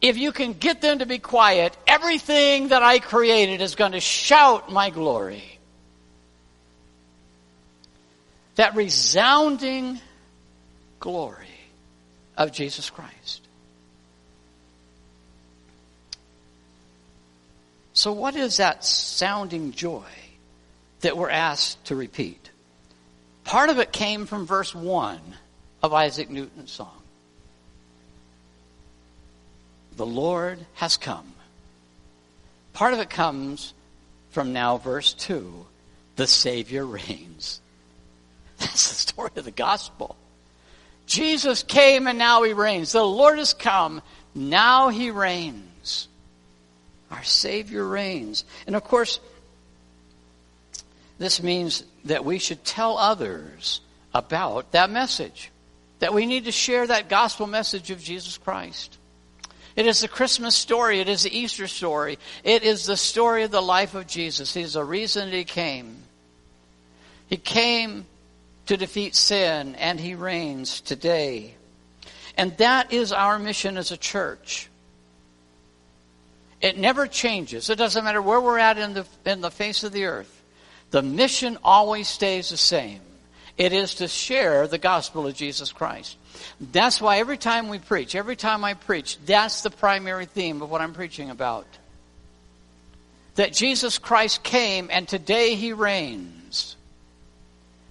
[0.00, 4.00] If you can get them to be quiet, everything that I created is going to
[4.00, 5.58] shout my glory.
[8.56, 10.00] That resounding
[11.00, 11.46] glory
[12.36, 13.42] of Jesus Christ.
[17.92, 20.02] So, what is that sounding joy
[21.00, 22.43] that we're asked to repeat?
[23.44, 25.20] Part of it came from verse 1
[25.82, 27.02] of Isaac Newton's song.
[29.96, 31.32] The Lord has come.
[32.72, 33.74] Part of it comes
[34.30, 35.66] from now verse 2
[36.16, 37.60] the Savior reigns.
[38.58, 40.16] That's the story of the gospel.
[41.06, 42.92] Jesus came and now he reigns.
[42.92, 44.00] The Lord has come.
[44.34, 46.08] Now he reigns.
[47.10, 48.44] Our Savior reigns.
[48.66, 49.20] And of course,
[51.18, 53.80] this means that we should tell others
[54.12, 55.50] about that message.
[56.00, 58.98] That we need to share that gospel message of Jesus Christ.
[59.76, 61.00] It is the Christmas story.
[61.00, 62.18] It is the Easter story.
[62.44, 64.54] It is the story of the life of Jesus.
[64.54, 65.96] He's the reason he came.
[67.26, 68.06] He came
[68.66, 71.54] to defeat sin, and he reigns today.
[72.36, 74.68] And that is our mission as a church
[76.64, 77.68] It never changes.
[77.68, 80.42] It doesn't matter where we're at in the, in the face of the earth.
[80.90, 83.00] The mission always stays the same.
[83.56, 86.16] It is to share the gospel of Jesus Christ.
[86.60, 90.70] That's why every time we preach, every time I preach, that's the primary theme of
[90.70, 91.66] what I'm preaching about.
[93.36, 96.76] That Jesus Christ came and today he reigns.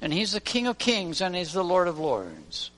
[0.02, 2.72] And he's the King of Kings and he's the Lord of Lords.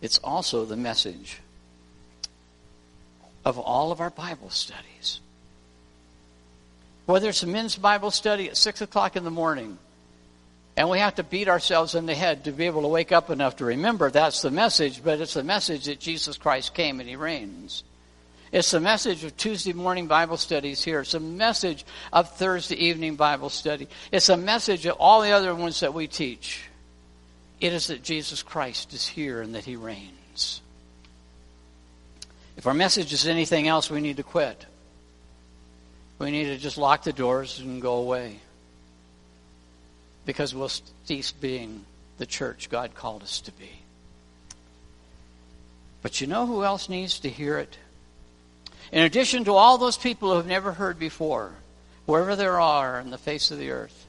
[0.00, 1.38] It's also the message
[3.44, 5.20] of all of our Bible studies.
[7.06, 9.78] Whether it's a men's Bible study at 6 o'clock in the morning,
[10.76, 13.30] and we have to beat ourselves in the head to be able to wake up
[13.30, 17.08] enough to remember that's the message, but it's the message that Jesus Christ came and
[17.08, 17.82] He reigns.
[18.52, 21.00] It's the message of Tuesday morning Bible studies here.
[21.00, 23.88] It's a message of Thursday evening Bible study.
[24.10, 26.64] It's a message of all the other ones that we teach.
[27.60, 30.19] It is that Jesus Christ is here and that He reigns.
[32.60, 34.66] If our message is anything else, we need to quit.
[36.18, 38.40] We need to just lock the doors and go away.
[40.26, 40.70] Because we'll
[41.06, 41.86] cease being
[42.18, 43.70] the church God called us to be.
[46.02, 47.78] But you know who else needs to hear it?
[48.92, 51.52] In addition to all those people who have never heard before,
[52.04, 54.06] wherever there are on the face of the earth,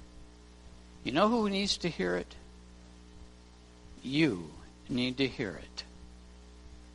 [1.05, 2.35] you know who needs to hear it?
[4.03, 4.49] You
[4.89, 5.85] need to hear it.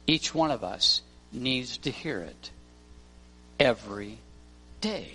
[0.07, 1.01] Each one of us
[1.37, 2.51] needs to hear it
[3.61, 4.19] every
[4.81, 5.11] day.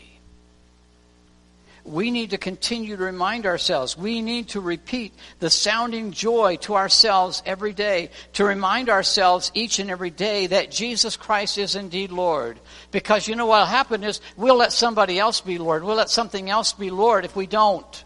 [1.84, 3.98] We need to continue to remind ourselves.
[3.98, 9.80] We need to repeat the sounding joy to ourselves every day, to remind ourselves each
[9.80, 12.60] and every day that Jesus Christ is indeed Lord.
[12.92, 15.84] Because you know what'll happen is we'll let somebody else be Lord.
[15.84, 18.04] We'll let something else be Lord if we don't.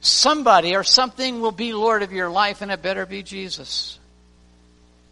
[0.00, 3.98] Somebody or something will be Lord of your life, and it better be Jesus.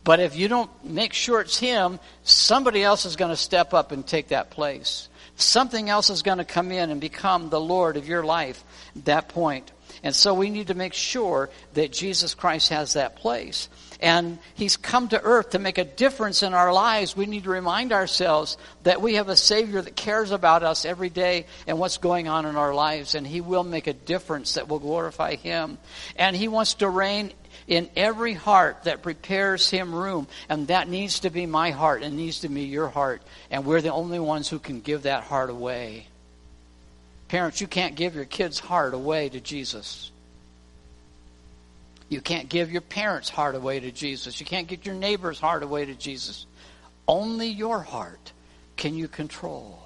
[0.02, 3.92] But if you don't make sure it's Him, somebody else is going to step up
[3.92, 5.08] and take that place.
[5.36, 8.62] Something else is going to come in and become the Lord of your life
[8.96, 9.72] at that point.
[10.02, 13.68] And so we need to make sure that Jesus Christ has that place.
[14.00, 17.16] And He's come to earth to make a difference in our lives.
[17.16, 21.10] We need to remind ourselves that we have a Savior that cares about us every
[21.10, 23.14] day and what's going on in our lives.
[23.14, 25.76] And He will make a difference that will glorify Him.
[26.16, 27.32] And He wants to reign
[27.66, 30.26] in every heart that prepares Him room.
[30.48, 33.22] And that needs to be my heart and needs to be your heart.
[33.50, 36.06] And we're the only ones who can give that heart away.
[37.28, 40.10] Parents, you can't give your kid's heart away to Jesus.
[42.08, 44.40] You can't give your parents' heart away to Jesus.
[44.40, 46.44] You can't get your neighbor's heart away to Jesus.
[47.06, 48.32] Only your heart
[48.76, 49.80] can you control.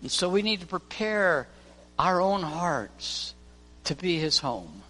[0.00, 1.48] And so we need to prepare
[1.98, 3.34] our own hearts
[3.84, 4.82] to be his home.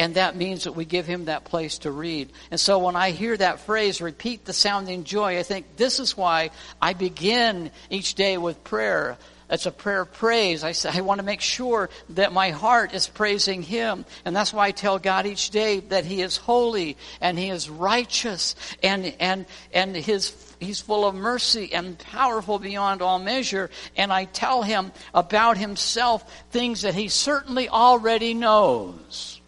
[0.00, 2.32] And that means that we give him that place to read.
[2.50, 6.16] And so when I hear that phrase, repeat the sounding joy, I think this is
[6.16, 9.18] why I begin each day with prayer.
[9.50, 10.64] It's a prayer of praise.
[10.64, 14.06] I, say, I want to make sure that my heart is praising Him.
[14.24, 17.68] And that's why I tell God each day that He is holy and He is
[17.68, 23.68] righteous and, and, and His He's full of mercy and powerful beyond all measure.
[23.98, 29.39] And I tell him about himself things that he certainly already knows.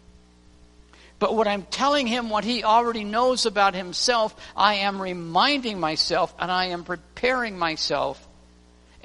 [1.23, 6.35] But what I'm telling him what he already knows about himself, I am reminding myself
[6.37, 8.27] and I am preparing myself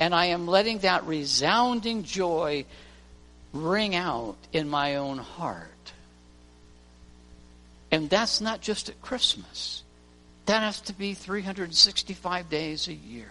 [0.00, 2.64] and I am letting that resounding joy
[3.52, 5.92] ring out in my own heart.
[7.92, 9.84] And that's not just at Christmas.
[10.46, 13.30] That has to be 365 days a year.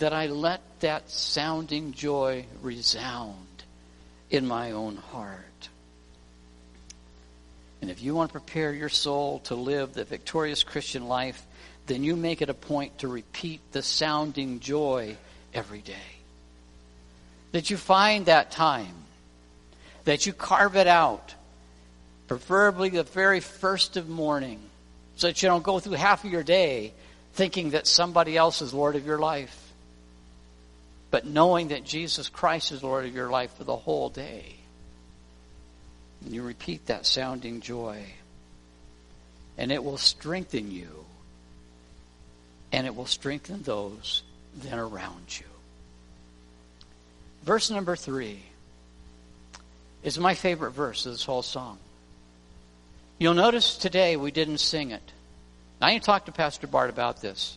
[0.00, 3.62] That I let that sounding joy resound
[4.30, 5.68] in my own heart.
[7.80, 11.44] And if you want to prepare your soul to live the victorious Christian life,
[11.86, 15.16] then you make it a point to repeat the sounding joy
[15.54, 15.94] every day.
[17.52, 18.94] That you find that time,
[20.04, 21.34] that you carve it out,
[22.26, 24.60] preferably the very first of morning,
[25.16, 26.92] so that you don't go through half of your day
[27.34, 29.72] thinking that somebody else is Lord of your life,
[31.10, 34.56] but knowing that Jesus Christ is Lord of your life for the whole day.
[36.26, 38.04] And you repeat that sounding joy,
[39.56, 41.06] and it will strengthen you
[42.72, 44.22] and it will strengthen those
[44.54, 45.46] then around you.
[47.42, 48.40] Verse number three
[50.02, 51.78] is my favorite verse of this whole song.
[53.18, 55.12] You'll notice today we didn't sing it.
[55.80, 57.56] I need to talk to Pastor Bart about this.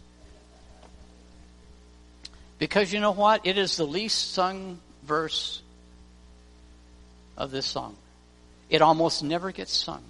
[2.60, 3.46] Because you know what?
[3.46, 5.62] It is the least sung verse
[7.38, 7.96] of this song.
[8.70, 10.04] It almost never gets sung.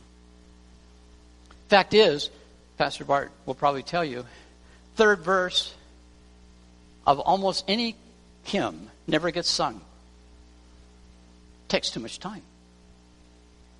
[1.69, 2.29] Fact is,
[2.77, 4.25] Pastor Bart will probably tell you,
[4.95, 5.73] third verse
[7.05, 7.95] of almost any
[8.43, 9.81] hymn never gets sung.
[11.67, 12.41] takes too much time.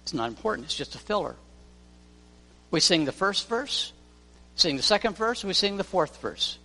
[0.04, 1.36] It's not important, it's just a filler.
[2.72, 3.92] We sing the first verse,
[4.56, 6.58] sing the second verse, we sing the fourth verse.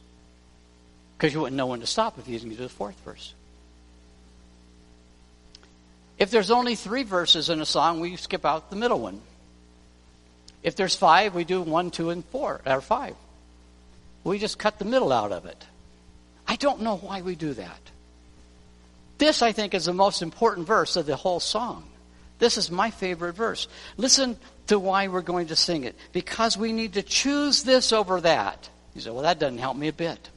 [1.17, 3.33] Because you wouldn't know when to stop if you didn't to the fourth verse.
[6.19, 9.21] If there's only three verses in a song, we skip out the middle one.
[10.63, 13.17] If there's five, we do one, two, and four, or five.
[14.23, 15.65] We just cut the middle out of it.
[16.47, 17.81] I don't know why we do that.
[19.19, 21.85] This, I think, is the most important verse of the whole song.
[22.39, 23.69] This is my favorite verse.
[23.97, 24.37] Listen
[24.67, 25.95] to why we're going to sing it.
[26.13, 28.69] Because we need to choose this over that.
[28.95, 30.31] You say, well, that doesn't help me a bit.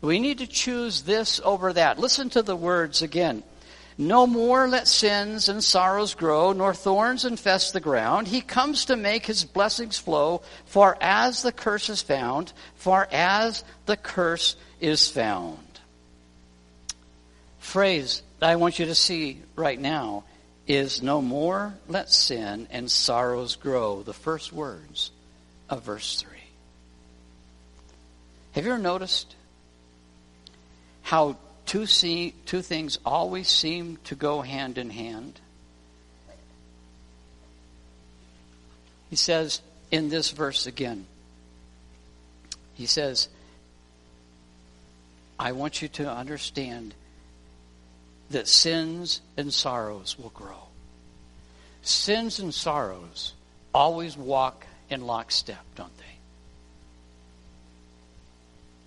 [0.00, 1.98] We need to choose this over that.
[1.98, 3.42] Listen to the words again.
[3.98, 8.26] No more let sins and sorrows grow, nor thorns infest the ground.
[8.28, 13.64] He comes to make his blessings flow, far as the curse is found, far as
[13.86, 15.58] the curse is found.
[17.58, 20.24] Phrase that I want you to see right now
[20.66, 24.02] is no more let sin and sorrows grow.
[24.02, 25.10] The first words
[25.68, 26.30] of verse 3.
[28.52, 29.34] Have you ever noticed
[31.02, 31.36] how
[31.72, 35.40] two, see, two things always seem to go hand in hand.
[39.08, 41.06] He says in this verse again,
[42.74, 43.30] he says,
[45.38, 46.94] I want you to understand
[48.32, 50.64] that sins and sorrows will grow.
[51.80, 53.32] Sins and sorrows
[53.72, 56.04] always walk in lockstep, don't they?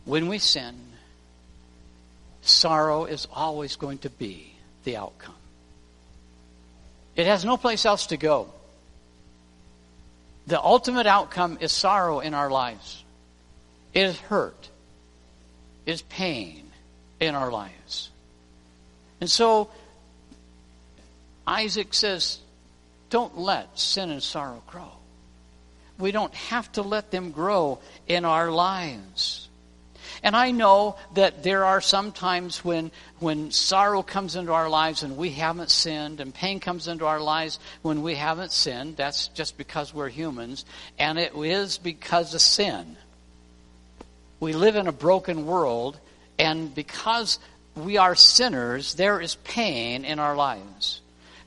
[0.06, 0.76] When we sin,
[2.48, 5.36] sorrow is always going to be the outcome.
[7.16, 8.50] It has no place else to go.
[10.48, 13.04] The ultimate outcome is sorrow in our lives.
[13.94, 14.70] It is hurt.
[15.86, 16.70] It is pain
[17.20, 18.10] in our lives.
[19.22, 19.70] And so
[21.48, 22.40] Isaac says,
[23.10, 24.92] don't let sin and sorrow grow.
[25.98, 29.48] We don't have to let them grow in our lives.
[30.26, 35.04] And I know that there are some times when, when sorrow comes into our lives
[35.04, 38.98] and we haven't sinned, and pain comes into our lives when we haven't sinned.
[38.98, 40.66] That's just because we're humans.
[40.98, 42.98] And it is because of sin.
[44.40, 46.00] We live in a broken world,
[46.40, 47.38] and because
[47.76, 51.02] we are sinners, there is pain in our lives.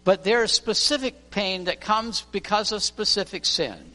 [0.04, 3.92] But there is specific pain that comes because of specific sin.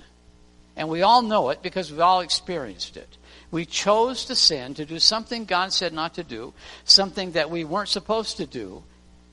[0.76, 3.18] And we all know it because we've all experienced it.
[3.54, 7.64] We chose to sin, to do something God said not to do, something that we
[7.64, 8.82] weren't supposed to do,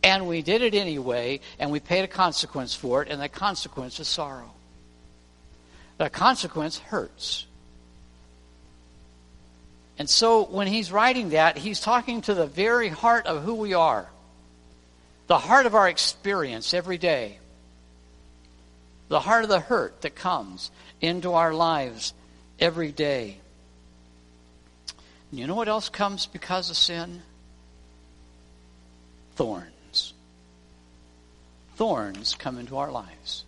[0.03, 3.99] and we did it anyway, and we paid a consequence for it, and the consequence
[3.99, 4.51] is sorrow.
[5.97, 7.47] The consequence hurts.
[9.99, 13.73] And so when he's writing that, he's talking to the very heart of who we
[13.73, 14.07] are,
[15.29, 17.39] the heart of our experience every day,
[19.09, 22.13] the heart of the hurt that comes into our lives
[22.59, 23.40] every day.
[25.33, 27.23] You know what else comes because of sin?
[29.37, 30.13] Thorns.
[31.77, 33.45] Thorns come into our lives.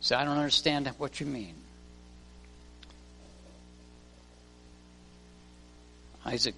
[0.00, 1.54] So I don't understand what you mean.
[6.24, 6.54] Isaac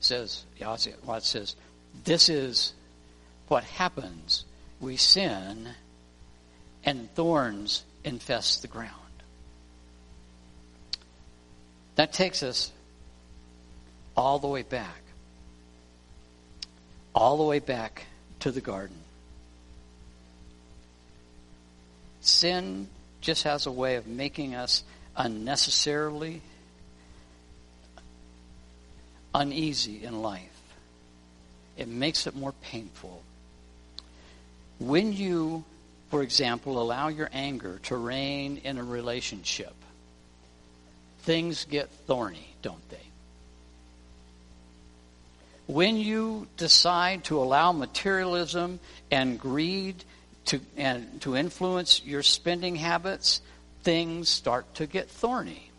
[0.00, 1.56] says, Watts says,
[2.04, 2.72] this is
[3.48, 4.44] what happens.
[4.80, 5.68] We sin,
[6.84, 8.92] and thorns infest the ground.
[11.96, 12.70] That takes us
[14.16, 15.02] all the way back.
[17.14, 18.06] All the way back
[18.40, 18.96] to the garden.
[22.20, 22.88] Sin
[23.20, 24.82] just has a way of making us
[25.16, 26.42] unnecessarily
[29.34, 30.62] uneasy in life.
[31.76, 33.22] It makes it more painful.
[34.78, 35.64] When you,
[36.10, 39.74] for example, allow your anger to reign in a relationship,
[41.20, 42.96] things get thorny, don't they?
[45.66, 48.78] When you decide to allow materialism
[49.10, 50.04] and greed
[50.46, 53.40] to, and to influence your spending habits,
[53.82, 55.70] things start to get thorny.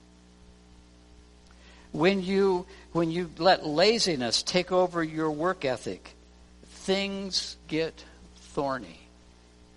[1.93, 6.13] When you, when you let laziness take over your work ethic,
[6.65, 8.03] things get
[8.35, 8.99] thorny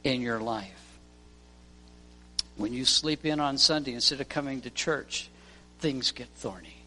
[0.03, 0.99] in your life.
[2.57, 5.31] When you sleep in on Sunday instead of coming to church,
[5.79, 6.80] things get thorny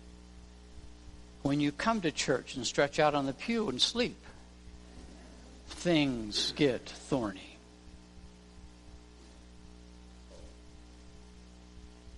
[1.43, 4.17] when you come to church and stretch out on the pew and sleep,
[5.67, 7.57] things get thorny.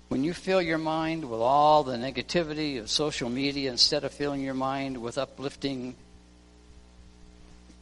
[0.07, 4.41] When you fill your mind with all the negativity of social media instead of filling
[4.41, 5.95] your mind with uplifting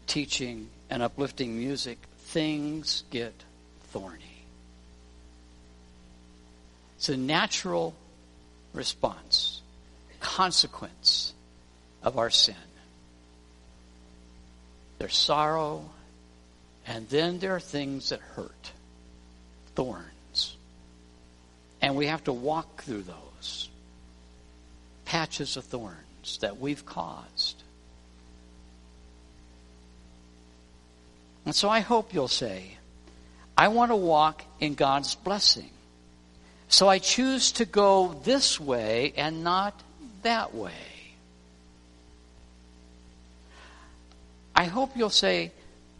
[0.07, 3.33] teaching and uplifting music, things get
[3.91, 4.45] thorny.
[6.97, 7.93] It's a natural
[8.73, 9.61] response,
[10.23, 11.33] consequence
[12.01, 12.55] of our sin.
[14.97, 15.91] There's sorrow,
[16.87, 18.71] and then there are things that hurt,
[19.75, 20.57] thorns.
[21.81, 23.69] And we have to walk through those
[25.03, 27.61] patches of thorns that we've caused.
[31.45, 32.77] And so I hope you'll say,
[33.57, 35.69] I want to walk in God's blessing.
[36.69, 39.79] So I choose to go this way and not
[40.23, 40.71] that way.
[44.55, 45.51] I hope you'll say,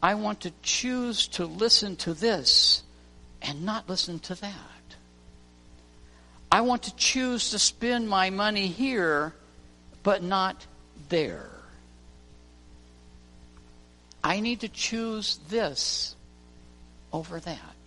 [0.01, 2.83] I want to choose to listen to this
[3.41, 4.95] and not listen to that.
[6.51, 9.33] I want to choose to spend my money here,
[10.03, 10.67] but not
[11.09, 11.49] there.
[14.23, 16.15] I need to choose this
[17.11, 17.82] over that.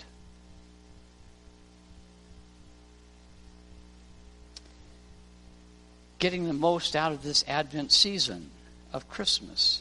[6.27, 8.51] Getting the most out of this Advent season
[8.93, 9.81] of Christmas,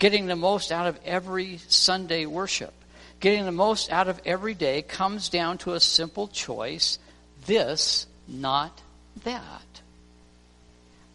[0.00, 2.74] getting the most out of every Sunday worship,
[3.20, 6.98] getting the most out of every day comes down to a simple choice
[7.46, 8.76] this, not
[9.22, 9.82] that.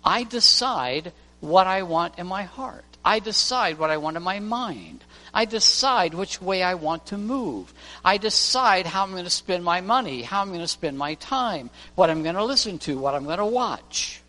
[0.02, 1.12] I decide
[1.42, 2.86] what I want in my heart.
[3.04, 5.04] I decide what I want in my mind.
[5.34, 7.74] I decide which way I want to move.
[8.06, 11.16] I decide how I'm going to spend my money, how I'm going to spend my
[11.16, 14.23] time, what I'm going to listen to, what I'm going to watch.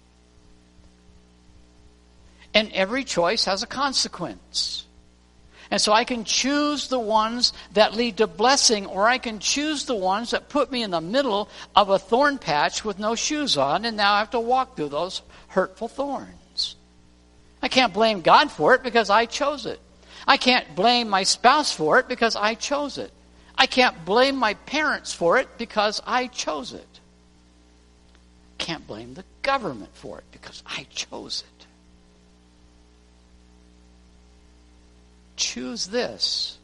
[2.55, 4.87] And every choice has a consequence.
[5.71, 9.87] And so I can choose the ones that lead to blessing, or I can choose
[9.87, 13.57] the ones that put me in the middle of a thorn patch with no shoes
[13.57, 16.77] on, and now I have to walk through those hurtful thorns.
[17.61, 19.81] I can't blame God for it because I chose it.
[20.29, 23.11] I can't blame my spouse for it because I chose it.
[23.57, 27.01] I can't blame my parents for it because I chose it.
[28.59, 31.54] Can't blame the government for it because I chose it.
[35.37, 36.59] Choose this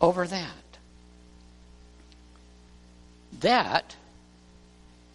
[0.00, 0.50] over that.
[3.40, 3.96] That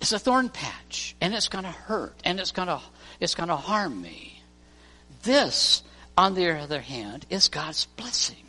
[0.02, 2.82] is a thorn patch, and it's going to hurt, and it's going to
[3.20, 4.42] it's going to harm me.
[5.24, 5.84] This,
[6.18, 8.46] on the other hand, is God's blessing,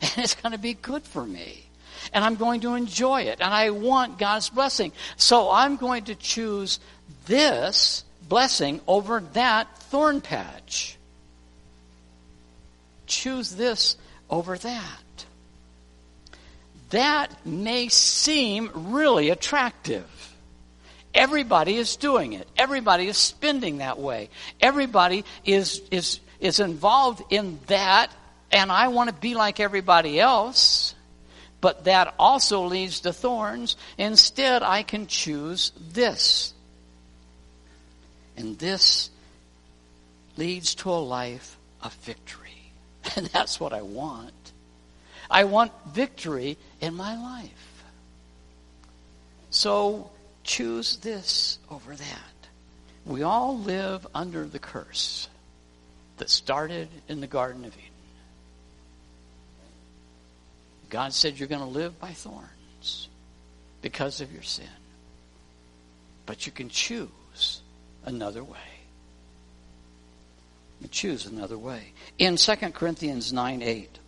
[0.00, 1.64] and it's going to be good for me,
[2.12, 4.92] and I'm going to enjoy it, and I want God's blessing.
[5.16, 6.80] So I'm going to choose
[7.26, 10.96] this blessing over that thorn patch
[13.06, 13.96] choose this
[14.30, 15.24] over that.
[16.90, 20.04] That may seem really attractive.
[21.14, 22.48] Everybody is doing it.
[22.56, 24.30] Everybody is spending that way.
[24.60, 28.12] Everybody is, is, is involved in that,
[28.50, 30.94] and I want to be like everybody else.
[31.60, 33.76] But that also leads to thorns.
[33.96, 36.52] Instead, I can choose this.
[38.36, 39.08] And this
[40.36, 42.43] leads to a life of victory.
[43.16, 44.32] And that's what I want.
[45.30, 47.84] I want victory in my life.
[49.50, 50.10] So
[50.42, 52.48] choose this over that.
[53.06, 55.28] We all live under the curse
[56.16, 57.90] that started in the Garden of Eden.
[60.90, 63.08] God said you're going to live by thorns
[63.82, 64.68] because of your sin.
[66.26, 67.60] But you can choose
[68.04, 68.73] another way
[70.88, 71.92] choose another way.
[72.18, 73.98] In 2 Corinthians 9 8,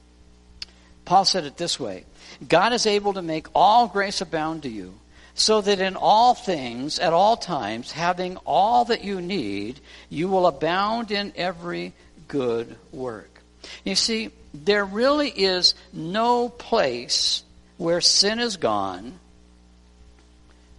[1.05, 2.05] Paul said it this way
[2.47, 4.95] God is able to make all grace abound to you,
[5.35, 10.47] so that in all things, at all times, having all that you need, you will
[10.47, 11.93] abound in every
[12.29, 13.41] good work.
[13.85, 17.43] You see, there really is no place
[17.77, 19.19] where sin is gone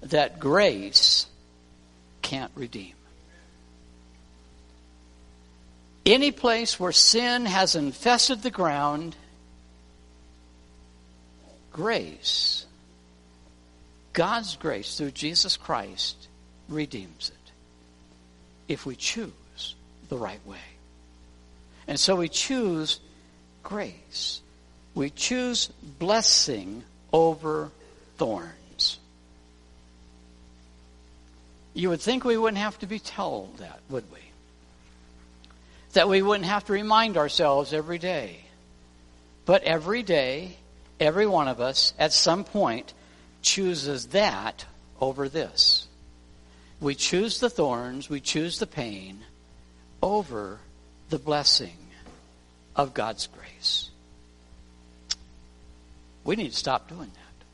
[0.01, 1.27] that grace
[2.21, 2.93] can't redeem.
[6.07, 9.13] Any place where sin has infested the ground,
[11.73, 12.65] grace,
[14.13, 16.15] God's grace through Jesus Christ
[16.69, 17.51] redeems it.
[18.69, 19.75] If we choose
[20.07, 20.57] the right way.
[21.89, 23.01] And so we choose
[23.61, 24.41] grace.
[24.95, 25.67] We choose
[25.99, 27.69] blessing over
[28.15, 28.97] thorns.
[31.73, 34.19] You would think we wouldn't have to be told that, would we?
[35.97, 38.37] That we wouldn't have to remind ourselves every day.
[39.45, 40.55] But every day,
[40.99, 42.93] every one of us, at some point,
[43.41, 44.63] chooses that
[45.01, 45.87] over this.
[46.79, 49.21] We choose the thorns, we choose the pain
[50.03, 50.59] over
[51.09, 51.79] the blessing
[52.75, 53.89] of God's grace.
[56.23, 57.45] We need to stop doing that.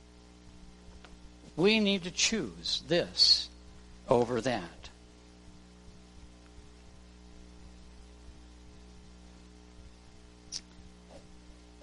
[1.55, 3.47] We need to choose this
[4.09, 4.82] over that.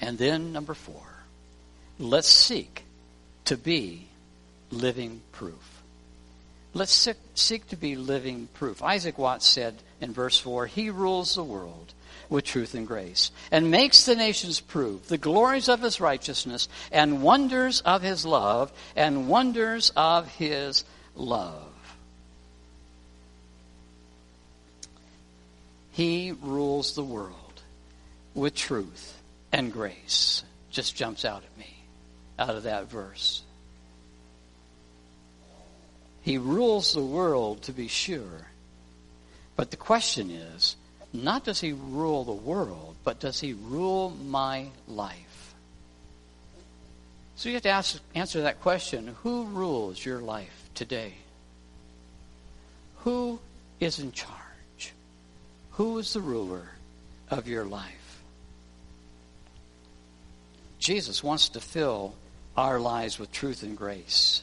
[0.01, 1.03] And then, number four,
[1.98, 2.84] let's seek
[3.44, 4.07] to be
[4.70, 5.82] living proof.
[6.72, 8.82] Let's seek to be living proof.
[8.82, 11.92] Isaac Watts said in verse 4 He rules the world
[12.28, 17.22] with truth and grace, and makes the nations prove the glories of his righteousness, and
[17.22, 20.84] wonders of his love, and wonders of his
[21.16, 21.66] love.
[25.90, 27.34] He rules the world
[28.32, 29.20] with truth
[29.53, 30.44] and grace.
[30.70, 31.74] Just jumps out at me
[32.38, 33.42] out of that verse.
[36.22, 38.46] He rules the world to be sure.
[39.57, 40.76] But the question is
[41.12, 45.55] not does he rule the world, but does he rule my life?
[47.36, 51.14] So you have to ask, answer that question who rules your life today?
[52.98, 53.40] Who
[53.80, 54.92] is in charge?
[55.72, 56.68] Who is the ruler
[57.30, 57.99] of your life?
[60.81, 62.14] Jesus wants to fill
[62.57, 64.43] our lives with truth and grace.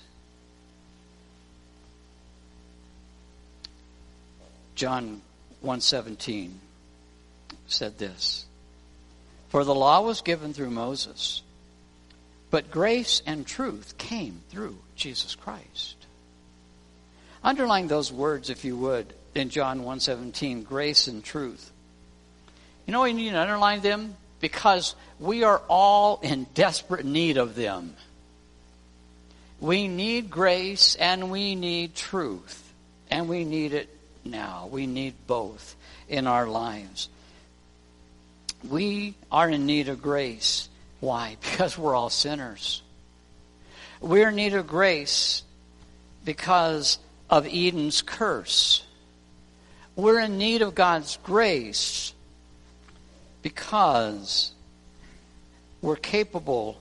[4.75, 5.23] John
[5.61, 6.59] 117
[7.67, 8.45] said this
[9.49, 11.41] For the law was given through Moses,
[12.51, 15.95] but grace and truth came through Jesus Christ.
[17.43, 21.71] Underline those words, if you would, in John 117 grace and truth.
[22.85, 27.55] You know, you need to underline them because we are all in desperate need of
[27.55, 27.95] them.
[29.59, 32.73] We need grace and we need truth,
[33.09, 33.89] and we need it
[34.23, 34.69] now.
[34.71, 35.75] We need both
[36.07, 37.09] in our lives.
[38.67, 40.69] We are in need of grace.
[40.99, 41.37] Why?
[41.41, 42.81] Because we're all sinners.
[43.99, 45.43] We're in need of grace
[46.23, 48.85] because of Eden's curse.
[49.95, 52.13] We're in need of God's grace
[53.47, 54.51] because
[55.81, 56.77] we're capable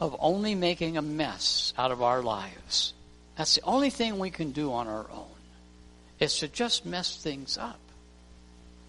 [0.00, 2.94] of only making a mess out of our lives.
[3.36, 5.36] That's the only thing we can do on our own
[6.18, 7.78] is to just mess things up.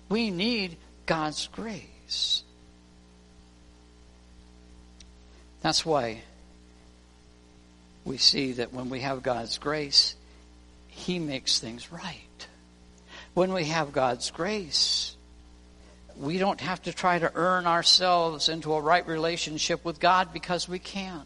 [0.07, 2.43] We need God's grace.
[5.61, 6.21] That's why
[8.05, 10.15] we see that when we have God's grace,
[10.87, 12.47] He makes things right.
[13.33, 15.16] When we have God's grace,
[16.19, 20.67] we don't have to try to earn ourselves into a right relationship with God because
[20.67, 21.25] we can't.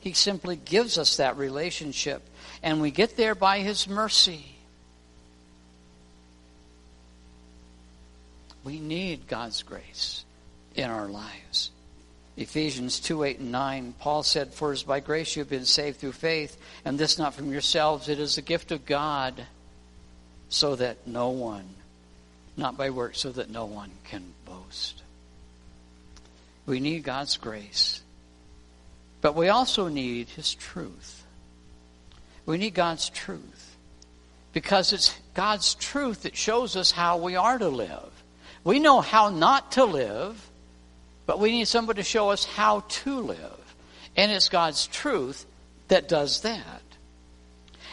[0.00, 2.22] He simply gives us that relationship,
[2.62, 4.56] and we get there by His mercy.
[8.64, 10.24] We need God's grace
[10.74, 11.70] in our lives.
[12.36, 15.98] Ephesians 2 8 and 9, Paul said, For is by grace you have been saved
[15.98, 19.46] through faith, and this not from yourselves, it is the gift of God,
[20.48, 21.68] so that no one,
[22.62, 25.02] not by works, so that no one can boast.
[26.64, 28.00] We need God's grace,
[29.20, 31.24] but we also need His truth.
[32.46, 33.76] We need God's truth
[34.52, 38.10] because it's God's truth that shows us how we are to live.
[38.64, 40.50] We know how not to live,
[41.26, 43.74] but we need somebody to show us how to live.
[44.16, 45.46] And it's God's truth
[45.88, 46.82] that does that.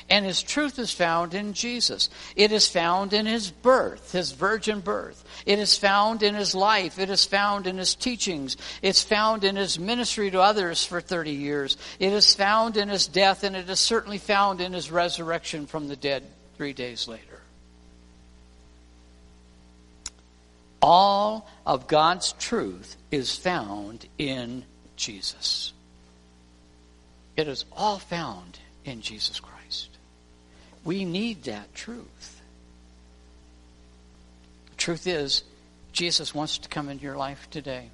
[0.09, 2.09] And his truth is found in Jesus.
[2.35, 5.23] It is found in his birth, his virgin birth.
[5.45, 6.97] It is found in his life.
[6.97, 8.57] It is found in his teachings.
[8.81, 11.77] It's found in his ministry to others for 30 years.
[11.99, 15.87] It is found in his death, and it is certainly found in his resurrection from
[15.87, 16.23] the dead
[16.57, 17.41] three days later.
[20.81, 24.63] All of God's truth is found in
[24.95, 25.73] Jesus.
[27.37, 29.58] It is all found in Jesus Christ.
[30.83, 32.41] We need that truth.
[34.77, 35.43] Truth is,
[35.91, 37.89] Jesus wants to come into your life today.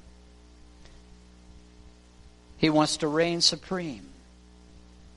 [2.58, 4.10] He wants to reign supreme.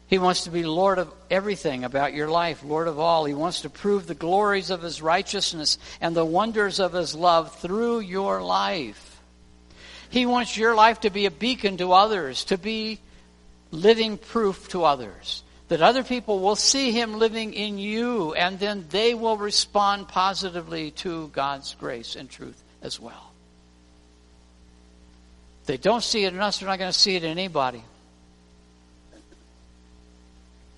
[0.09, 3.27] He wants to be Lord of everything about your life, Lord of all.
[3.27, 7.55] He wants to prove the glories of His righteousness and the wonders of His love
[7.57, 9.21] through your life.
[10.09, 13.01] He wants your life to be a beacon to others, to be
[13.71, 15.43] living proof to others.
[15.69, 20.93] That other people will see Him living in you, and then they will respond positively
[20.93, 23.33] to God's grace and truth as well.
[25.63, 27.83] If they don't see it in us, they're not going to see it in anybody.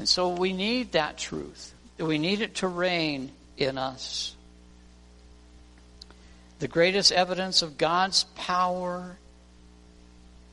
[0.00, 1.74] And so we need that truth.
[1.98, 4.34] We need it to reign in us.
[6.58, 9.18] The greatest evidence of God's power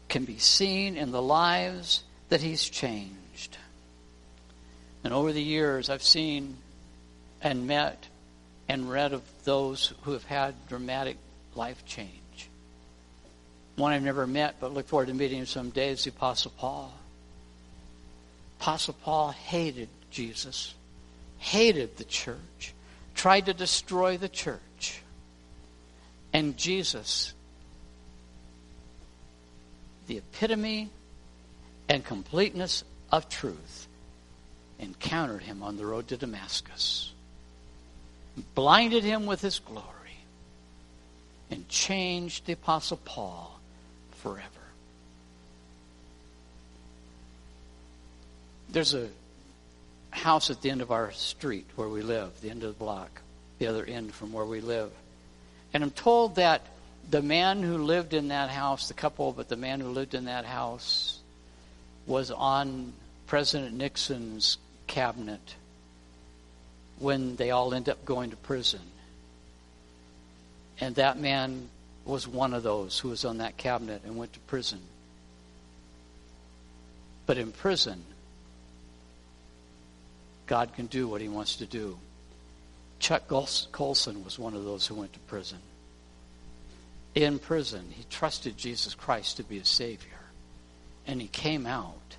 [0.10, 3.17] can be seen in the lives that He's changed.
[5.08, 6.58] And over the years, I've seen
[7.42, 8.08] and met
[8.68, 11.16] and read of those who have had dramatic
[11.56, 12.50] life change.
[13.78, 16.94] One I've never met, but look forward to meeting him someday, is the Apostle Paul.
[18.60, 20.74] Apostle Paul hated Jesus,
[21.38, 22.74] hated the church,
[23.16, 25.02] tried to destroy the church.
[26.34, 27.34] And Jesus,
[30.08, 30.90] the epitome
[31.88, 33.88] and completeness of truth,
[34.80, 37.12] encountered him on the road to Damascus,
[38.56, 39.86] blinded him with his glory,
[41.50, 43.60] and changed the Apostle Paul
[44.12, 44.48] forever.
[48.70, 49.08] There's a
[50.12, 53.22] house at the end of our street where we live, the end of the block,
[53.60, 54.92] the other end from where we live.
[55.74, 56.62] And I'm told that
[57.10, 60.26] the man who lived in that house, the couple, but the man who lived in
[60.26, 61.20] that house
[62.06, 62.94] was on
[63.28, 64.58] President Nixon's
[64.88, 65.56] cabinet
[67.00, 68.82] when they all end up going to prison.
[70.80, 71.70] And that man
[72.06, 74.80] was one of those who was on that cabinet and went to prison.
[77.26, 78.04] But in prison,
[80.46, 81.98] God can do what he wants to do.
[83.00, 85.60] Chuck Colson was one of those who went to prison.
[87.14, 90.08] In prison, he trusted Jesus Christ to be his Savior.
[91.06, 92.16] And he came out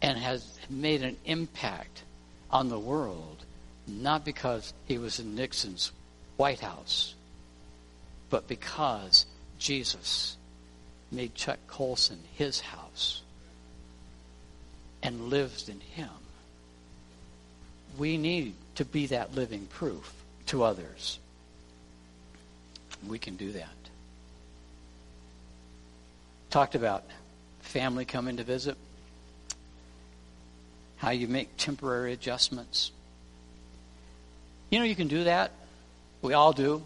[0.00, 2.02] and has made an impact
[2.50, 3.44] on the world,
[3.86, 5.92] not because he was in Nixon's
[6.36, 7.14] White House,
[8.30, 9.26] but because
[9.58, 10.36] Jesus
[11.10, 13.22] made Chuck Colson his house
[15.02, 16.08] and lives in him.
[17.96, 20.12] We need to be that living proof
[20.46, 21.18] to others.
[23.06, 23.68] We can do that.
[26.50, 27.04] Talked about
[27.60, 28.76] family coming to visit,
[30.98, 32.90] how you make temporary adjustments.
[34.70, 35.52] You know, you can do that.
[36.20, 36.82] We all do.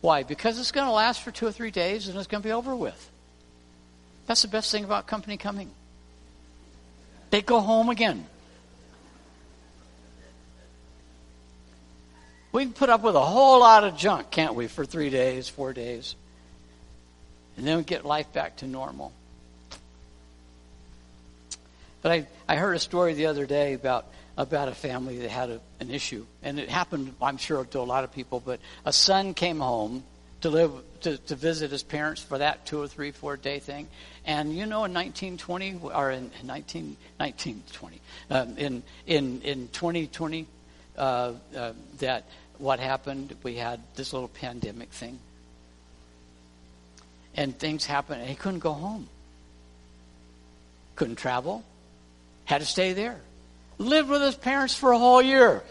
[0.00, 0.22] Why?
[0.22, 2.52] Because it's going to last for two or three days and it's going to be
[2.52, 3.10] over with.
[4.26, 5.70] That's the best thing about company coming.
[7.30, 8.26] They go home again.
[12.52, 15.48] We can put up with a whole lot of junk, can't we, for three days,
[15.48, 16.16] four days?
[17.56, 19.12] And then we get life back to normal.
[22.02, 25.50] But I, I heard a story the other day about about a family that had
[25.50, 28.40] a, an issue, and it happened, I'm sure, to a lot of people.
[28.40, 30.04] But a son came home
[30.42, 33.88] to live to, to visit his parents for that two or three, four day thing,
[34.24, 40.46] and you know, in 1920 or in 19, 1920, um, in in in 2020,
[40.96, 42.24] uh, uh, that
[42.58, 43.34] what happened?
[43.42, 45.18] We had this little pandemic thing,
[47.34, 49.08] and things happened, and he couldn't go home,
[50.94, 51.64] couldn't travel,
[52.48, 53.20] had to stay there
[53.78, 55.62] lived with his parents for a whole year.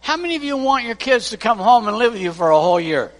[0.00, 2.50] How many of you want your kids to come home and live with you for
[2.50, 3.10] a whole year?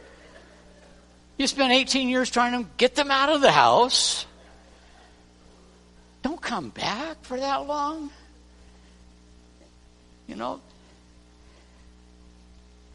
[1.37, 4.25] You spent 18 years trying to get them out of the house.
[6.23, 8.11] Don't come back for that long.
[10.29, 10.61] You know,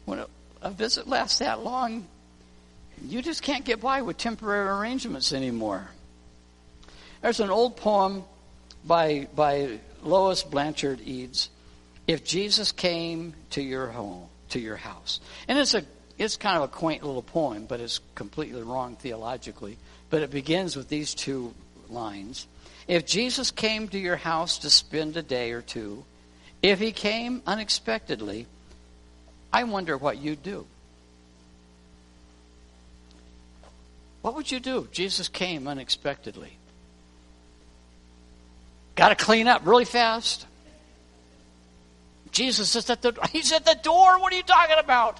[0.04, 0.26] when a,
[0.62, 2.06] a visit lasts that long,
[3.04, 5.88] you just can't get by with temporary arrangements anymore.
[7.20, 8.24] There's an old poem
[8.84, 11.50] by, by Lois Blanchard Eades,
[12.06, 15.20] if Jesus came to your home, to your house.
[15.48, 15.84] And it's a
[16.18, 19.76] it's kind of a quaint little poem, but it's completely wrong theologically.
[20.10, 21.54] But it begins with these two
[21.88, 22.46] lines.
[22.86, 26.04] If Jesus came to your house to spend a day or two,
[26.62, 28.46] if he came unexpectedly,
[29.52, 30.66] I wonder what you'd do.
[34.20, 36.56] What would you do if Jesus came unexpectedly?
[39.02, 40.46] Got to clean up really fast.
[42.30, 44.20] Jesus is at the he's at the door.
[44.20, 45.18] What are you talking about?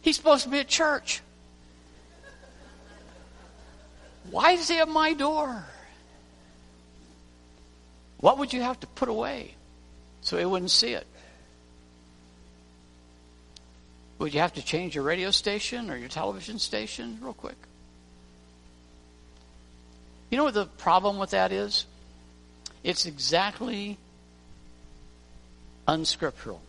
[0.00, 1.20] He's supposed to be at church.
[4.32, 5.64] Why is he at my door?
[8.18, 9.54] What would you have to put away
[10.22, 11.06] so he wouldn't see it?
[14.18, 17.58] Would you have to change your radio station or your television station real quick?
[20.28, 21.86] You know what the problem with that is?
[22.86, 23.98] It's exactly
[25.88, 26.62] unscriptural.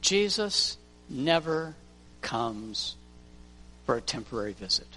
[0.00, 0.76] Jesus
[1.08, 1.76] never
[2.20, 2.96] comes
[3.86, 4.88] for a temporary visit.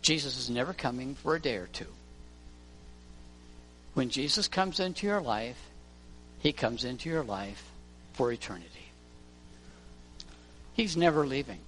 [0.00, 1.92] Jesus is never coming for a day or two.
[3.92, 5.60] When Jesus comes into your life,
[6.38, 7.62] he comes into your life
[8.14, 8.88] for eternity.
[10.72, 11.60] He's never leaving.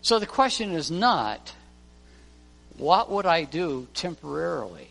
[0.00, 1.52] So the question is not,
[2.78, 4.88] what would I do temporarily?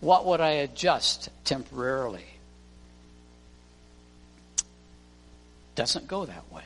[0.00, 2.24] What would I adjust temporarily?
[5.74, 6.64] Doesn't go that way.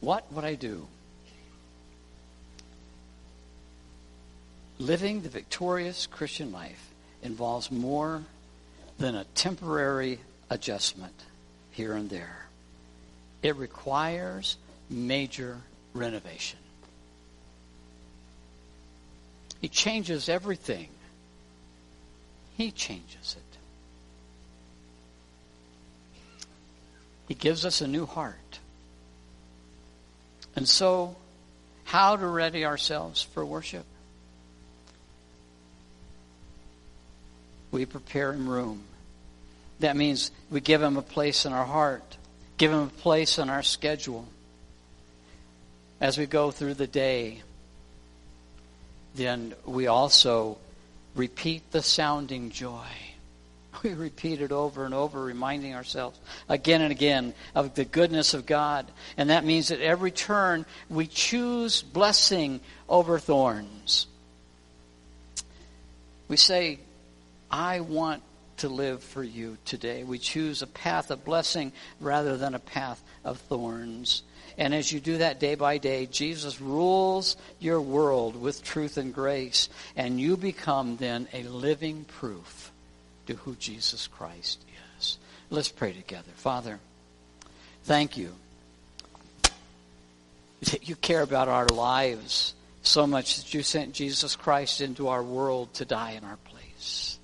[0.00, 0.86] What would I do?
[4.78, 6.90] Living the victorious Christian life
[7.22, 8.22] involves more
[8.98, 10.20] than a temporary
[10.50, 11.14] adjustment
[11.72, 12.46] here and there.
[13.42, 14.56] It requires
[14.88, 15.58] major
[15.94, 16.58] renovation.
[19.60, 20.88] He changes everything.
[22.56, 23.58] He changes it.
[27.28, 28.58] He gives us a new heart.
[30.56, 31.14] And so,
[31.84, 33.84] how to ready ourselves for worship?
[37.70, 38.82] We prepare him room.
[39.80, 42.16] That means we give him a place in our heart,
[42.56, 44.26] give him a place in our schedule.
[46.00, 47.42] As we go through the day,
[49.18, 50.56] then we also
[51.14, 52.86] repeat the sounding joy.
[53.84, 58.44] We repeat it over and over, reminding ourselves again and again of the goodness of
[58.44, 58.90] God.
[59.16, 62.58] And that means at every turn we choose blessing
[62.88, 64.08] over thorns.
[66.26, 66.80] We say,
[67.52, 68.22] I want
[68.58, 70.02] to live for you today.
[70.02, 74.22] We choose a path of blessing rather than a path of thorns.
[74.58, 79.14] And as you do that day by day, Jesus rules your world with truth and
[79.14, 79.68] grace.
[79.96, 82.72] And you become then a living proof
[83.26, 84.60] to who Jesus Christ
[84.98, 85.18] is.
[85.48, 86.30] Let's pray together.
[86.34, 86.80] Father,
[87.84, 88.32] thank you
[90.62, 92.52] that you care about our lives
[92.82, 97.18] so much that you sent Jesus Christ into our world to die in our place.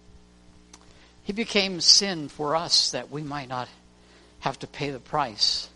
[1.25, 3.69] He became sin for us that we might not
[4.41, 5.69] have to pay the price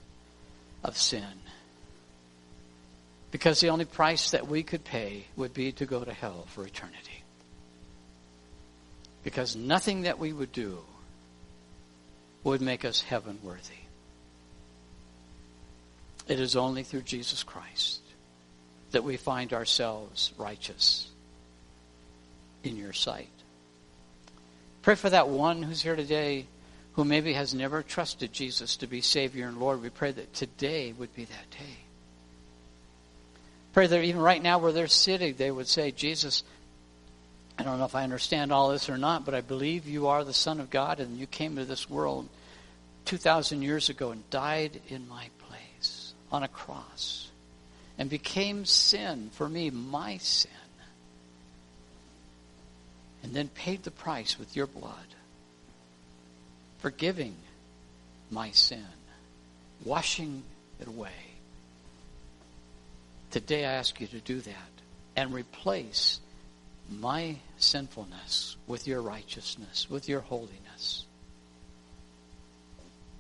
[0.84, 1.24] of sin.
[3.30, 6.66] Because the only price that we could pay would be to go to hell for
[6.66, 7.22] eternity.
[9.22, 10.78] Because nothing that we would do
[12.44, 13.74] would make us heaven worthy.
[16.26, 18.00] It is only through Jesus Christ
[18.92, 21.08] that we find ourselves righteous
[22.62, 23.28] in your sight.
[24.82, 26.46] Pray for that one who's here today
[26.92, 29.82] who maybe has never trusted Jesus to be Savior and Lord.
[29.82, 31.87] We pray that today would be that day.
[33.78, 36.42] Pray that even right now where they're sitting, they would say, Jesus,
[37.56, 40.24] I don't know if I understand all this or not, but I believe you are
[40.24, 42.28] the Son of God and you came to this world
[43.04, 47.30] 2,000 years ago and died in my place on a cross
[47.98, 50.50] and became sin for me, my sin,
[53.22, 55.14] and then paid the price with your blood,
[56.80, 57.36] forgiving
[58.28, 58.84] my sin,
[59.84, 60.42] washing
[60.80, 61.27] it away
[63.30, 64.54] Today I ask you to do that
[65.16, 66.20] and replace
[66.90, 71.04] my sinfulness with your righteousness, with your holiness.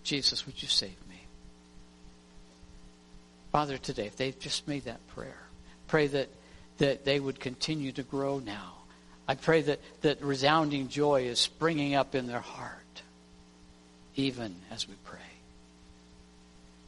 [0.04, 1.20] Jesus, would you save me?
[3.52, 5.42] Father, today, if they've just made that prayer,
[5.86, 6.28] pray that,
[6.78, 8.74] that they would continue to grow now.
[9.26, 13.02] I pray that, that resounding joy is springing up in their heart,
[14.16, 15.18] even as we pray.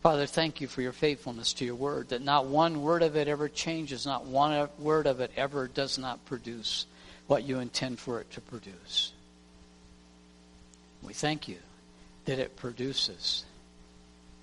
[0.02, 3.28] Father, thank you for your faithfulness to your word, that not one word of it
[3.28, 6.86] ever changes, not one word of it ever does not produce
[7.26, 9.12] what you intend for it to produce.
[11.02, 11.58] We thank you
[12.24, 13.44] that it produces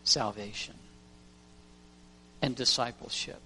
[0.03, 0.76] salvation
[2.41, 3.41] and discipleship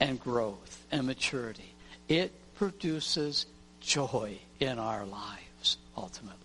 [0.00, 1.74] and growth and maturity.
[2.08, 3.44] It produces
[3.80, 6.36] joy in our lives, ultimately.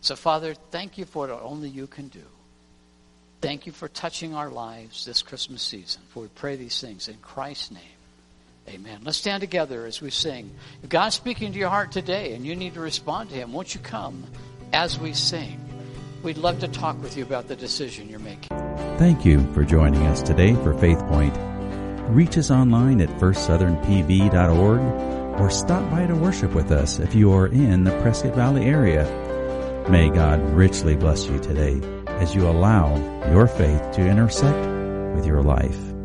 [0.00, 2.22] So, Father, thank you for what only you can do.
[3.40, 6.02] Thank you for touching our lives this Christmas season.
[6.08, 7.82] For we pray these things in Christ's name.
[8.68, 9.00] Amen.
[9.04, 10.50] Let's stand together as we sing.
[10.82, 13.74] If God's speaking to your heart today and you need to respond to Him, won't
[13.74, 14.24] you come
[14.72, 15.60] as we sing?
[16.22, 18.48] We'd love to talk with you about the decision you're making.
[18.98, 21.36] Thank you for joining us today for Faith Point.
[22.08, 27.46] Reach us online at firstsouthernpv.org or stop by to worship with us if you are
[27.46, 29.04] in the Prescott Valley area.
[29.88, 31.80] May God richly bless you today
[32.20, 32.96] as you allow
[33.30, 34.66] your faith to intersect
[35.14, 35.95] with your life.